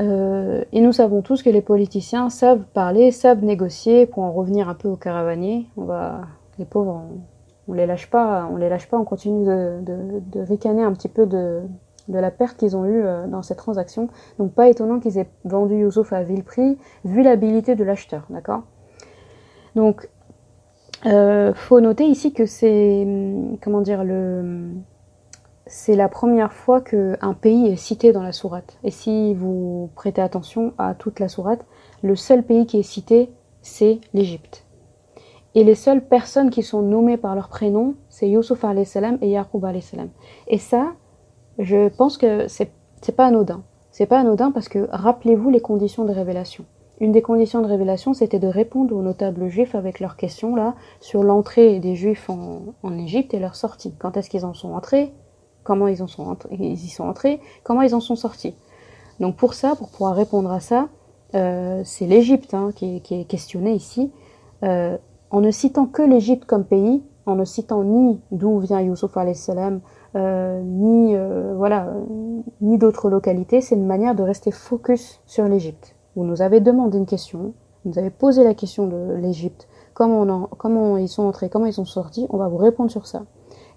[0.00, 4.06] Euh, et nous savons tous que les politiciens savent parler, savent négocier.
[4.06, 6.22] Pour en revenir un peu aux caravaniers, on va,
[6.58, 7.20] les pauvres, on,
[7.70, 11.26] on les lâche pas, on les lâche pas, on continue de, ricaner un petit peu
[11.26, 11.62] de,
[12.08, 14.08] la perte qu'ils ont eue euh, dans cette transaction.
[14.38, 18.62] Donc pas étonnant qu'ils aient vendu Youssouf à vil prix, vu l'habilité de l'acheteur, d'accord?
[19.76, 20.08] Donc
[21.06, 23.06] euh, faut noter ici que c'est
[23.62, 24.72] comment dire le
[25.70, 28.76] c'est la première fois qu'un pays est cité dans la sourate.
[28.82, 31.64] Et si vous prêtez attention à toute la sourate,
[32.02, 33.30] le seul pays qui est cité,
[33.62, 34.66] c'est l'Égypte.
[35.54, 39.64] Et les seules personnes qui sont nommées par leur prénom, c'est Yusuf salam et Yaqub
[39.80, 40.08] salam.
[40.48, 40.94] Et ça,
[41.60, 43.62] je pense que c'est c'est pas anodin.
[43.92, 46.64] C'est pas anodin parce que rappelez-vous les conditions de révélation.
[46.98, 50.74] Une des conditions de révélation, c'était de répondre aux notables juifs avec leurs questions là
[50.98, 53.94] sur l'entrée des juifs en, en Égypte et leur sortie.
[54.00, 55.14] Quand est-ce qu'ils en sont entrés?
[55.62, 58.54] Comment ils, en sont ils y sont entrés Comment ils en sont sortis
[59.20, 60.88] Donc pour ça, pour pouvoir répondre à ça,
[61.34, 64.10] euh, c'est l'Égypte hein, qui, est questionnée ici.
[64.62, 64.96] Euh,
[65.30, 69.80] en ne citant que l'Égypte comme pays, en ne citant ni d'où vient Youssouf salam,
[70.16, 71.92] euh, ni euh, voilà,
[72.60, 75.94] ni d'autres localités, c'est une manière de rester focus sur l'Égypte.
[76.16, 77.52] Vous nous avez demandé une question,
[77.84, 81.84] vous nous avez posé la question de l'Égypte, comment ils sont entrés, comment ils sont
[81.84, 83.22] sortis, on va vous répondre sur ça.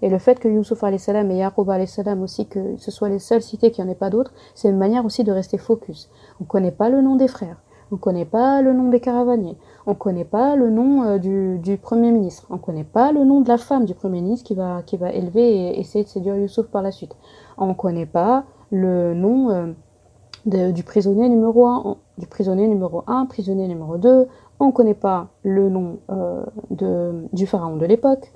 [0.02, 3.42] Et le fait que Youssouf salam et Yaqub salam aussi, que ce soit les seuls
[3.42, 6.10] cités, qu'il n'y en ait pas d'autres, c'est une manière aussi de rester focus.
[6.40, 7.56] On ne connaît pas le nom des frères,
[7.90, 11.18] on ne connaît pas le nom des caravaniers, on ne connaît pas le nom euh,
[11.18, 14.46] du, Premier ministre, on ne connaît pas le nom de la femme du Premier ministre
[14.46, 17.16] qui va, qui va élever et essayer de séduire Youssouf par la suite.
[17.58, 23.26] On ne connaît pas le nom euh, du prisonnier numéro 1, du prisonnier numéro 1,
[23.26, 24.26] prisonnier numéro 2,
[24.60, 28.32] on ne connaît pas le nom euh, de, du pharaon de l'époque,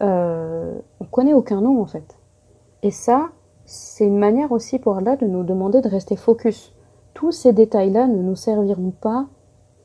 [0.00, 2.16] euh, on connaît aucun nom en fait.
[2.82, 3.30] Et ça,
[3.64, 6.72] c'est une manière aussi pour Allah de nous demander de rester focus.
[7.14, 9.26] Tous ces détails-là ne nous serviront pas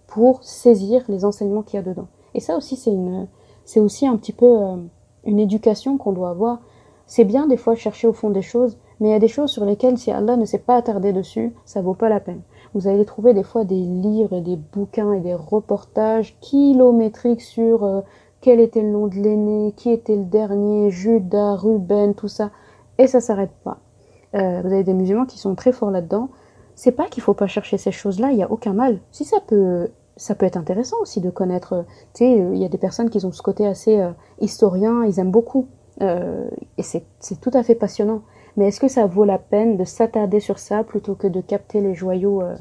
[0.08, 2.08] pour saisir les enseignements qu'il y a dedans.
[2.34, 3.28] Et ça aussi, c'est une,
[3.64, 4.78] c'est aussi un petit peu euh,
[5.26, 6.60] une éducation qu'on doit avoir.
[7.06, 9.52] C'est bien des fois chercher au fond des choses, mais il y a des choses
[9.52, 12.42] sur lesquelles si Allah ne s'est pas attardé dessus, ça vaut pas la peine.
[12.74, 17.84] Vous allez trouver des fois des livres et des bouquins et des reportages kilométriques sur
[17.84, 18.02] euh,
[18.42, 22.52] quel était le nom de l'aîné, qui était le dernier, Judas, Ruben, tout ça,
[22.98, 23.80] et ça s'arrête pas.
[24.36, 26.30] Euh, vous avez des musulmans qui sont très forts là-dedans.
[26.76, 29.00] C'est pas qu'il faut pas chercher ces choses-là, il y a aucun mal.
[29.12, 31.86] Si ça peut, ça peut être intéressant aussi de connaître.
[32.14, 35.20] Tu sais, il y a des personnes qui ont ce côté assez euh, historien, ils
[35.20, 35.68] aiment beaucoup,
[36.02, 37.04] euh, et c'est
[37.42, 38.22] tout à fait passionnant.
[38.58, 41.82] Mais est-ce que ça vaut la peine de s'attarder sur ça plutôt que de capter
[41.82, 42.56] les joyaux euh,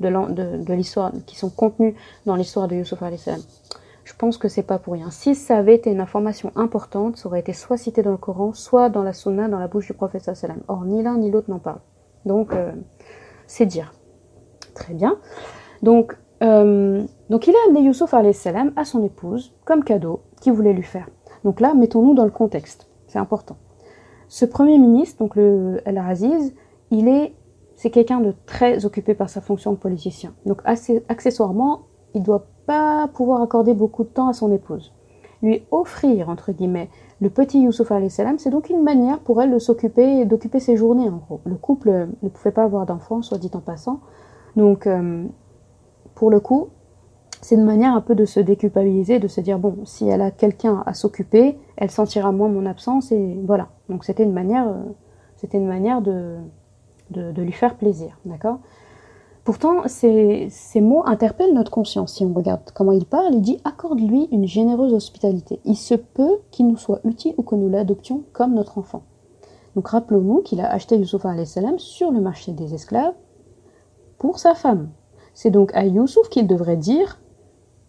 [0.00, 1.94] de, l'histoire qui sont contenus
[2.26, 3.40] dans l'histoire de Yusuf salam?
[4.16, 5.10] Pense que c'est pas pour rien.
[5.10, 8.52] Si ça avait été une information importante, ça aurait été soit cité dans le Coran,
[8.52, 10.62] soit dans la Sunna, dans la bouche du prophète sallam.
[10.68, 11.80] Or, ni l'un ni l'autre n'en parle.
[12.24, 12.72] Donc, euh,
[13.46, 13.94] c'est dire.
[14.74, 15.18] Très bien.
[15.82, 20.72] Donc, euh, donc il a amené Youssouf salam à son épouse comme cadeau qu'il voulait
[20.72, 21.08] lui faire.
[21.44, 22.88] Donc là, mettons-nous dans le contexte.
[23.06, 23.56] C'est important.
[24.28, 26.54] Ce premier ministre, donc le Al-Aziz,
[26.90, 27.34] il est,
[27.76, 30.34] c'est quelqu'un de très occupé par sa fonction de politicien.
[30.46, 30.60] Donc
[31.08, 31.82] accessoirement,
[32.14, 34.92] il doit pas pouvoir accorder beaucoup de temps à son épouse.
[35.42, 36.88] Lui offrir, entre guillemets,
[37.20, 41.08] le petit Youssouf salam, c'est donc une manière pour elle de s'occuper, d'occuper ses journées,
[41.08, 41.40] en gros.
[41.44, 44.00] Le couple ne pouvait pas avoir d'enfants, soit dit en passant.
[44.56, 45.24] Donc, euh,
[46.14, 46.68] pour le coup,
[47.40, 50.30] c'est une manière un peu de se déculpabiliser, de se dire, bon, si elle a
[50.30, 53.68] quelqu'un à s'occuper, elle sentira moins mon absence, et voilà.
[53.90, 54.82] Donc, c'était une manière, euh,
[55.36, 56.36] c'était une manière de,
[57.10, 58.60] de, de lui faire plaisir, d'accord?
[59.44, 60.48] Pourtant, ces,
[60.80, 62.14] mots interpellent notre conscience.
[62.14, 65.60] Si on regarde comment il parle, il dit accorde-lui une généreuse hospitalité.
[65.66, 69.02] Il se peut qu'il nous soit utile ou que nous l'adoptions comme notre enfant.
[69.76, 71.26] Donc rappelons-nous qu'il a acheté Youssouf
[71.78, 73.14] sur le marché des esclaves
[74.18, 74.88] pour sa femme.
[75.34, 77.20] C'est donc à Youssouf qu'il devrait dire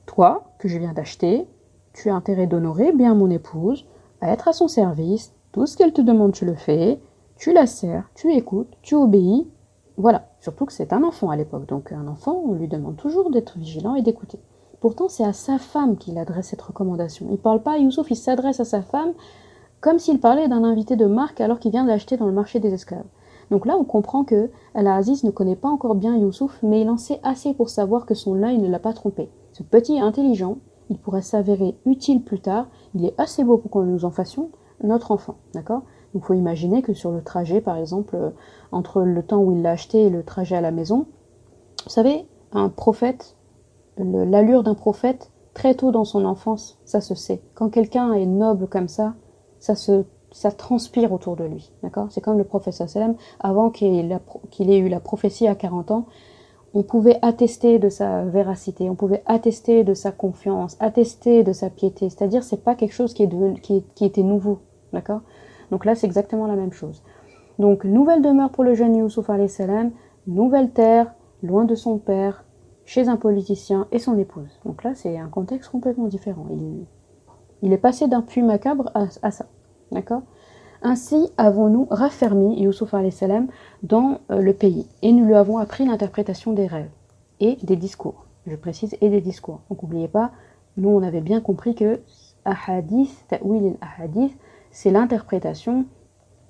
[0.05, 1.47] toi, que je viens d'acheter,
[1.93, 3.85] tu as intérêt d'honorer bien mon épouse,
[4.21, 6.99] à être à son service, tout ce qu'elle te demande, tu le fais,
[7.37, 9.47] tu la sers, tu écoutes, tu obéis.
[9.97, 13.31] Voilà, surtout que c'est un enfant à l'époque, donc un enfant, on lui demande toujours
[13.31, 14.39] d'être vigilant et d'écouter.
[14.79, 17.25] Pourtant, c'est à sa femme qu'il adresse cette recommandation.
[17.29, 19.13] Il ne parle pas à Youssouf, il s'adresse à sa femme
[19.81, 22.59] comme s'il parlait d'un invité de marque alors qu'il vient de l'acheter dans le marché
[22.59, 23.07] des esclaves.
[23.49, 26.97] Donc là, on comprend que Al-Aziz ne connaît pas encore bien Youssouf, mais il en
[26.97, 29.31] sait assez pour savoir que son œil ne l'a pas trompé.
[29.51, 30.57] Ce petit intelligent,
[30.91, 34.51] il pourrait s'avérer utile plus tard, il est assez beau pour que nous en fassions
[34.83, 35.81] notre enfant, d'accord?
[36.15, 38.31] Il faut imaginer que sur le trajet, par exemple, euh,
[38.71, 41.05] entre le temps où il l'a acheté et le trajet à la maison,
[41.83, 43.35] vous savez, un prophète,
[43.97, 47.41] l'allure d'un prophète, très tôt dans son enfance, ça se sait.
[47.53, 49.13] Quand quelqu'un est noble comme ça,
[49.59, 51.71] ça se ça transpire autour de lui.
[51.81, 52.07] D'accord?
[52.09, 56.07] C'est comme le professeur Salem, avant qu'il ait eu la prophétie à 40 ans,
[56.73, 61.69] on pouvait attester de sa véracité, on pouvait attester de sa confiance, attester de sa
[61.69, 62.09] piété.
[62.09, 63.25] C'est-à-dire, c'est pas quelque chose qui,
[63.61, 64.59] qui, était nouveau.
[64.91, 65.21] D'accord?
[65.71, 67.03] Donc là, c'est exactement la même chose.
[67.59, 69.91] Donc, nouvelle demeure pour le jeune Youssouf salam,
[70.27, 72.43] nouvelle terre, loin de son père,
[72.85, 74.59] chez un politicien et son épouse.
[74.65, 76.45] Donc là, c'est un contexte complètement différent.
[76.51, 76.85] Il,
[77.61, 79.45] il est passé d'un puits macabre à ça.
[79.91, 80.21] D'accord?
[80.81, 83.47] Ainsi avons-nous raffermi Youssouf salam
[83.81, 86.91] dans euh, le pays et nous lui avons appris l'interprétation des rêves
[87.39, 88.25] et des discours.
[88.45, 89.61] Je précise, et des discours.
[89.69, 90.31] Donc n'oubliez pas,
[90.77, 92.01] nous on avait bien compris que
[92.43, 94.37] ahadith, ta'wil ahadith,
[94.75, 95.85] c'est l'interprétation,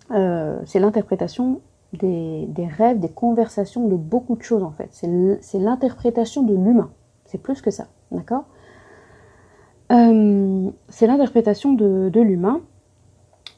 [0.10, 1.62] euh, c'est l'interprétation
[1.94, 4.90] des, rêves, des conversations, de beaucoup de choses en fait.
[4.92, 6.90] C'est l'interprétation de l'humain.
[7.26, 8.46] C'est plus que ça, d'accord?
[9.92, 12.62] Euh, C'est l'interprétation de, l'humain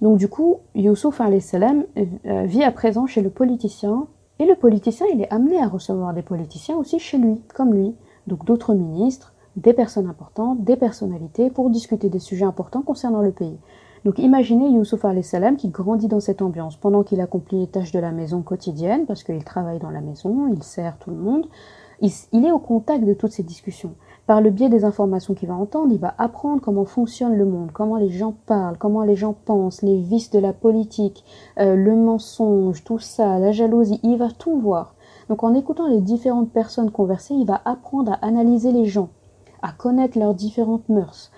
[0.01, 5.07] donc du coup, Youssouf salam euh, vit à présent chez le politicien, et le politicien,
[5.13, 7.95] il est amené à recevoir des politiciens aussi chez lui, comme lui.
[8.27, 13.31] Donc d'autres ministres, des personnes importantes, des personnalités, pour discuter des sujets importants concernant le
[13.31, 13.57] pays.
[14.07, 17.99] Donc imaginez Youssouf salam qui grandit dans cette ambiance pendant qu'il accomplit les tâches de
[17.99, 21.45] la maison quotidienne, parce qu'il travaille dans la maison, il sert tout le monde.
[21.99, 25.55] il est au contact de toutes ces discussions par le biais des informations qu'il va
[25.55, 29.35] entendre, il va apprendre comment fonctionne le monde, comment les gens parlent, comment les gens
[29.43, 31.25] pensent, les vices de la politique,
[31.59, 34.95] euh, le mensonge, tout ça, la jalousie, il va tout voir.
[35.27, 39.09] Donc en écoutant les différentes personnes converser, il va apprendre à analyser les gens,
[39.61, 41.29] à connaître leurs différentes mœurs.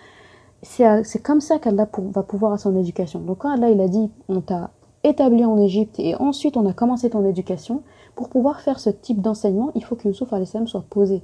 [0.62, 3.19] C'est comme ça qu'Allah va pouvoir à son éducation.
[3.19, 4.72] Donc quand Allah il a dit on t'a
[5.04, 7.84] établi en Égypte et ensuite on a commencé ton éducation,
[8.15, 10.34] pour pouvoir faire ce type d'enseignement, il faut que Youssouf
[10.65, 11.24] soit posé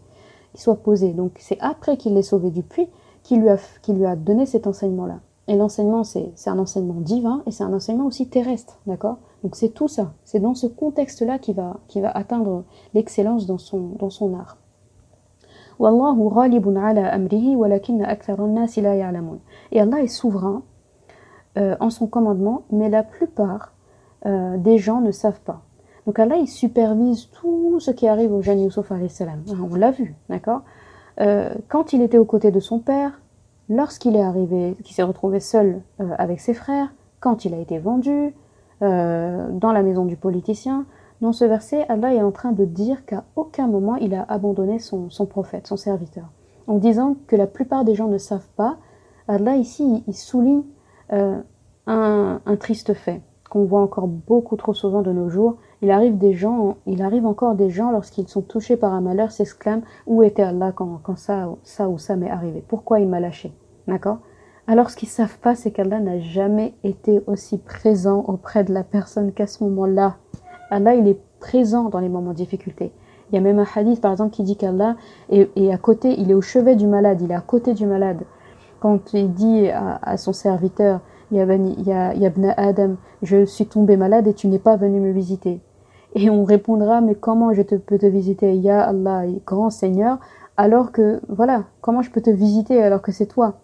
[0.58, 1.14] soit posé.
[1.14, 2.88] Donc c'est après qu'il l'ait sauvé du puits
[3.24, 3.58] qu'il lui, a,
[3.90, 5.20] lui a donné cet enseignement-là.
[5.48, 9.18] Et l'enseignement, c'est un enseignement divin et c'est un enseignement aussi terrestre, d'accord?
[9.44, 10.14] Donc c'est tout ça.
[10.24, 14.58] C'est dans ce contexte-là qu'il va, va atteindre l'excellence dans son, dans son art.
[19.72, 20.64] Et Allah est souverain
[21.58, 23.74] euh, en son commandement, mais la plupart
[24.26, 25.62] euh, des gens ne savent pas.
[26.06, 29.42] Donc Allah, il supervise tout ce qui arrive au jeune Youssouf salam.
[29.72, 30.62] On l'a vu, d'accord?
[31.20, 33.22] Euh, Quand il était aux côtés de son père,
[33.70, 35.82] lorsqu'il est arrivé, qu'il s'est retrouvé seul
[36.18, 38.34] avec ses frères, quand il a été vendu,
[38.82, 40.86] dans la maison du politicien,
[41.22, 44.80] dans ce verset, Allah est en train de dire qu'à aucun moment il a abandonné
[44.80, 46.26] son, prophète, son serviteur.
[46.68, 48.78] En disant que la plupart des gens ne savent pas,
[49.28, 50.64] Allah ici, il, souligne
[51.10, 51.44] un,
[51.88, 56.34] un triste fait qu'on voit encore beaucoup trop souvent de nos jours, il arrive des
[56.34, 60.44] gens, il arrive encore des gens lorsqu'ils sont touchés par un malheur s'exclament où était
[60.44, 62.64] Allah quand, ça, ça ou ça m'est arrivé?
[62.68, 63.54] Pourquoi il m'a lâché?
[63.88, 64.18] D'accord?
[64.68, 68.84] Alors ce qu'ils savent pas, c'est qu'Allah n'a jamais été aussi présent auprès de la
[68.84, 70.16] personne qu'à ce moment-là.
[70.70, 72.92] Allah, il est présent dans les moments de difficulté.
[73.30, 74.96] Il y a même un hadith, par exemple, qui dit qu'Allah
[75.30, 78.24] est, à côté, il est au chevet du malade, il est à côté du malade.
[78.80, 81.02] Quand il dit à, son serviteur,
[81.32, 85.60] Yabna Adam, je suis tombé malade et tu n'es pas venu me visiter.
[86.14, 90.20] Et on répondra, mais comment je te, peux te visiter, Ya Allah, grand Seigneur,
[90.56, 93.56] alors que, voilà, comment je peux te visiter alors que c'est toi?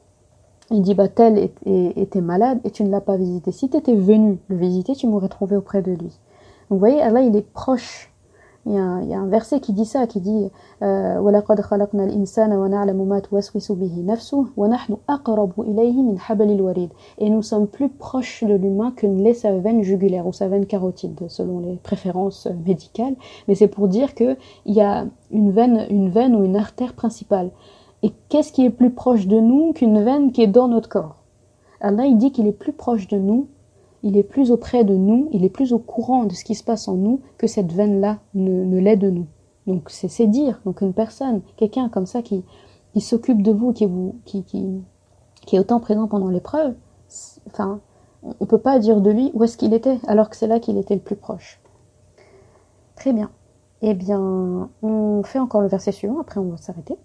[0.71, 3.51] Il dit, bah, tel était malade et tu ne l'as pas visité.
[3.51, 6.17] Si tu étais venu le visiter, tu m'aurais trouvé auprès de lui.
[6.71, 8.11] Vous voyez, Allah, il est proche
[8.67, 10.49] il y, a un, verset qui dit ça, qui dit
[10.83, 11.19] euh,
[17.17, 20.47] Et nous sommes plus proches de l'humain que ne l'est sa veine jugulaire ou sa
[20.47, 23.15] veine carotide, selon les préférences médicales.
[23.47, 27.49] Mais c'est pour dire qu'il y a une veine, une veine ou une artère principale.
[28.03, 31.15] Et qu'est-ce qui est plus proche de nous qu'une veine qui est dans notre corps?
[31.79, 33.47] Allah, il dit qu'il est plus proche de nous
[34.03, 36.63] il est plus auprès de nous, il est plus au courant de ce qui se
[36.63, 39.27] passe en nous que cette veine-là ne, l'est de nous.
[39.67, 42.43] Donc c'est dire, donc une personne, quelqu'un comme ça qui,
[42.99, 46.73] s'occupe de vous, qui, vous qui, qui est autant présent pendant l'épreuve,
[47.47, 47.79] enfin,
[48.23, 50.59] on ne peut pas dire de lui où est-ce qu'il était, alors que c'est là
[50.59, 51.59] qu'il était le plus proche.
[52.95, 53.31] Très bien.
[53.81, 56.95] Eh bien, on fait encore le verset suivant, après on va s'arrêter.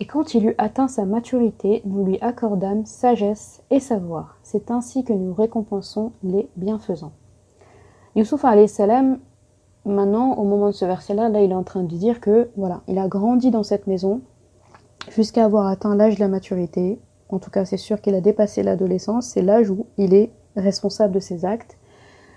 [0.00, 4.38] Et quand il eut atteint sa maturité, nous lui accordâmes sagesse et savoir.
[4.42, 7.12] C'est ainsi que nous récompensons les bienfaisants.
[8.16, 9.18] Youssouf salam,
[9.84, 12.80] maintenant, au moment de ce verset-là, là, il est en train de dire que, voilà,
[12.88, 14.22] il a grandi dans cette maison
[15.10, 16.98] jusqu'à avoir atteint l'âge de la maturité.
[17.28, 19.28] En tout cas, c'est sûr qu'il a dépassé l'adolescence.
[19.28, 21.78] C'est l'âge où il est responsable de ses actes.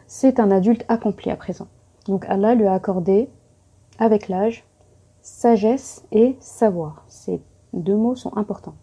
[0.07, 1.67] C'est un adulte accompli à présent.
[2.07, 3.29] Donc Allah lui a accordé,
[3.99, 4.65] avec l'âge,
[5.21, 7.05] sagesse et savoir.
[7.07, 7.41] C'est
[7.73, 8.75] deux mots sont importants.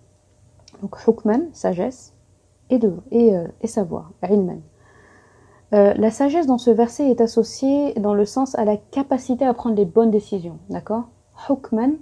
[0.83, 2.15] Donc, hukman, sagesse,
[2.71, 4.61] et, de, et, euh, et savoir, ilman.
[5.73, 9.55] Euh, la sagesse dans ce verset est associée dans le sens à la capacité à
[9.55, 11.09] prendre les bonnes décisions, d'accord?
[11.49, 11.93] Hukman,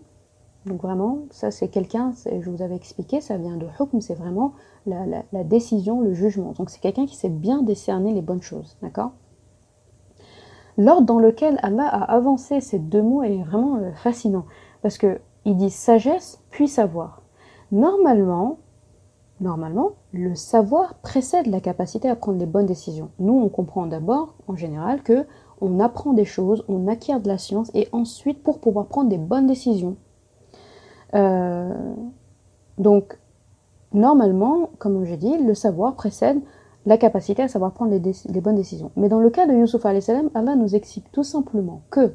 [0.65, 4.53] donc vraiment, ça c'est quelqu'un, je vous avais expliqué, ça vient de hukm, c'est vraiment
[4.89, 6.53] la, décision, le jugement.
[6.53, 9.13] Donc c'est quelqu'un qui sait bien décerner les bonnes choses, d'accord?
[10.77, 14.45] L'ordre dans lequel Allah a avancé ces deux mots est vraiment euh, fascinant,
[14.83, 17.23] parce que il dit sagesse puis savoir.
[17.73, 18.59] Normalement,
[19.41, 23.11] normalement, le savoir précède la capacité à prendre les bonnes décisions.
[23.19, 25.27] Nous, on comprend d'abord, en général, que
[25.61, 29.19] on apprend des choses, on acquiert de la science, et ensuite, pour pouvoir prendre des
[29.19, 29.97] bonnes décisions.
[31.15, 31.95] Euh,
[32.79, 33.19] donc,
[33.93, 36.41] normalement, comme j'ai dit, le savoir précède
[36.87, 38.91] la capacité à savoir prendre les, bonnes décisions.
[38.97, 42.13] Mais dans le cas de Yusuf salam, Allah nous explique tout simplement que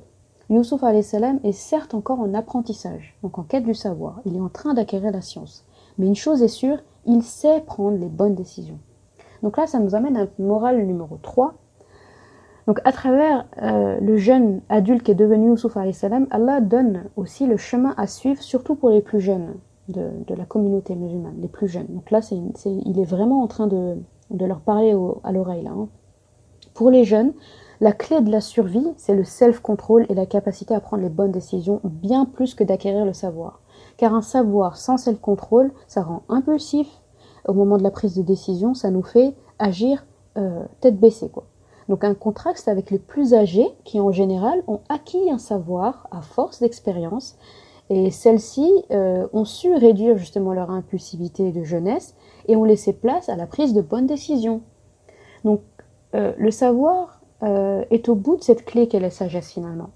[0.49, 4.49] Yusuf salam est certes encore en apprentissage, donc en quête du savoir, il est en
[4.49, 5.65] train d'acquérir la science.
[5.97, 8.79] Mais une chose est sûre, il sait prendre les bonnes décisions.
[9.43, 11.53] Donc là, ça nous amène à morale numéro 3.
[12.65, 17.45] Donc à travers euh, le jeune adulte qui est devenu Yusuf salam, Allah donne aussi
[17.45, 19.55] le chemin à suivre, surtout pour les plus jeunes
[19.89, 21.87] de, la communauté musulmane, les plus jeunes.
[21.89, 23.97] Donc là, il est vraiment en train de,
[24.31, 25.67] leur parler à l'oreille.
[25.67, 25.87] Hein.
[26.73, 27.33] Pour les jeunes,
[27.81, 31.31] la clé de la survie, c'est le self-control et la capacité à prendre les bonnes
[31.31, 33.59] décisions, bien plus que d'acquérir le savoir.
[33.97, 36.87] Car un savoir sans self-control, ça rend impulsif.
[37.47, 40.05] Au moment de la prise de décision, ça nous fait agir
[40.37, 41.29] euh, tête baissée.
[41.89, 46.21] Donc un contraste avec les plus âgés qui en général ont acquis un savoir à
[46.21, 47.35] force d'expérience
[47.89, 52.15] et celles-ci euh, ont su réduire justement leur impulsivité de jeunesse
[52.47, 54.61] et ont laissé place à la prise de bonnes décisions.
[55.43, 55.61] Donc
[56.15, 59.89] euh, le savoir euh, est au bout de cette clé qu'est la sagesse finalement.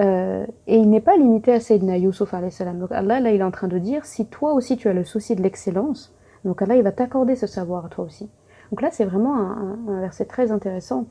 [0.00, 2.78] Et il n'est pas limité à Sayyidina Yusuf salam.
[2.78, 5.02] Donc Allah, là, il est en train de dire, si toi aussi tu as le
[5.02, 6.14] souci de l'excellence,
[6.44, 8.30] donc Allah, il va t'accorder ce savoir à toi aussi.
[8.70, 11.06] Donc là, c'est vraiment un, un, verset très intéressant,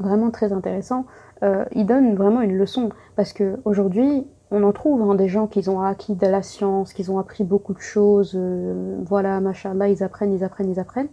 [0.00, 1.04] vraiment très intéressant.
[1.40, 5.68] Il donne vraiment une leçon, parce que aujourd'hui, on en trouve hein, des gens qui
[5.68, 10.02] ont acquis de la science, qui ont appris beaucoup de choses, euh, voilà, machallah, ils
[10.02, 11.08] apprennent, ils apprennent, ils apprennent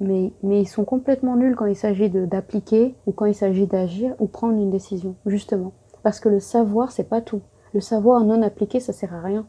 [0.00, 4.14] mais, mais ils sont complètement nuls quand il s'agit d'appliquer ou quand il s'agit d'agir
[4.18, 5.72] ou prendre une décision, justement.
[6.02, 7.42] Parce que le savoir, c'est pas tout.
[7.74, 9.46] Le savoir non appliqué, ça sert à rien.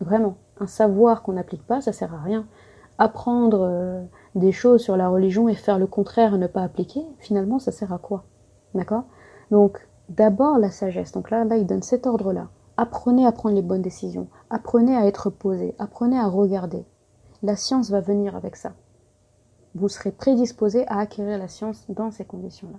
[0.00, 0.36] Vraiment.
[0.60, 2.46] Un savoir qu'on n'applique pas, ça sert à rien.
[2.98, 4.02] Apprendre euh,
[4.34, 7.72] des choses sur la religion et faire le contraire et ne pas appliquer, finalement, ça
[7.72, 8.24] sert à quoi?
[8.74, 9.04] D'accord?
[9.50, 11.12] Donc, d'abord la sagesse.
[11.12, 12.48] Donc là, là, il donne cet ordre-là.
[12.76, 14.28] Apprenez à prendre les bonnes décisions.
[14.50, 15.74] Apprenez à être posé.
[15.78, 16.84] Apprenez à regarder.
[17.42, 18.72] La science va venir avec ça
[19.74, 22.78] vous serez prédisposé à acquérir la science dans ces conditions-là.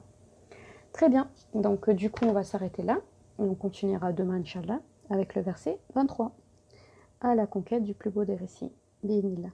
[0.94, 3.00] Très bien, donc euh, du coup on va s'arrêter là
[3.40, 6.32] et on continuera demain, Inch'Allah, avec le verset 23,
[7.22, 8.72] à la conquête du plus beau des récits.
[9.04, 9.50] Bismillah.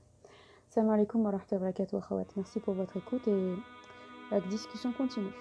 [0.70, 3.56] Salam alaikum wa rahmatullahi wa Merci pour votre écoute et
[4.30, 5.34] la discussion continue.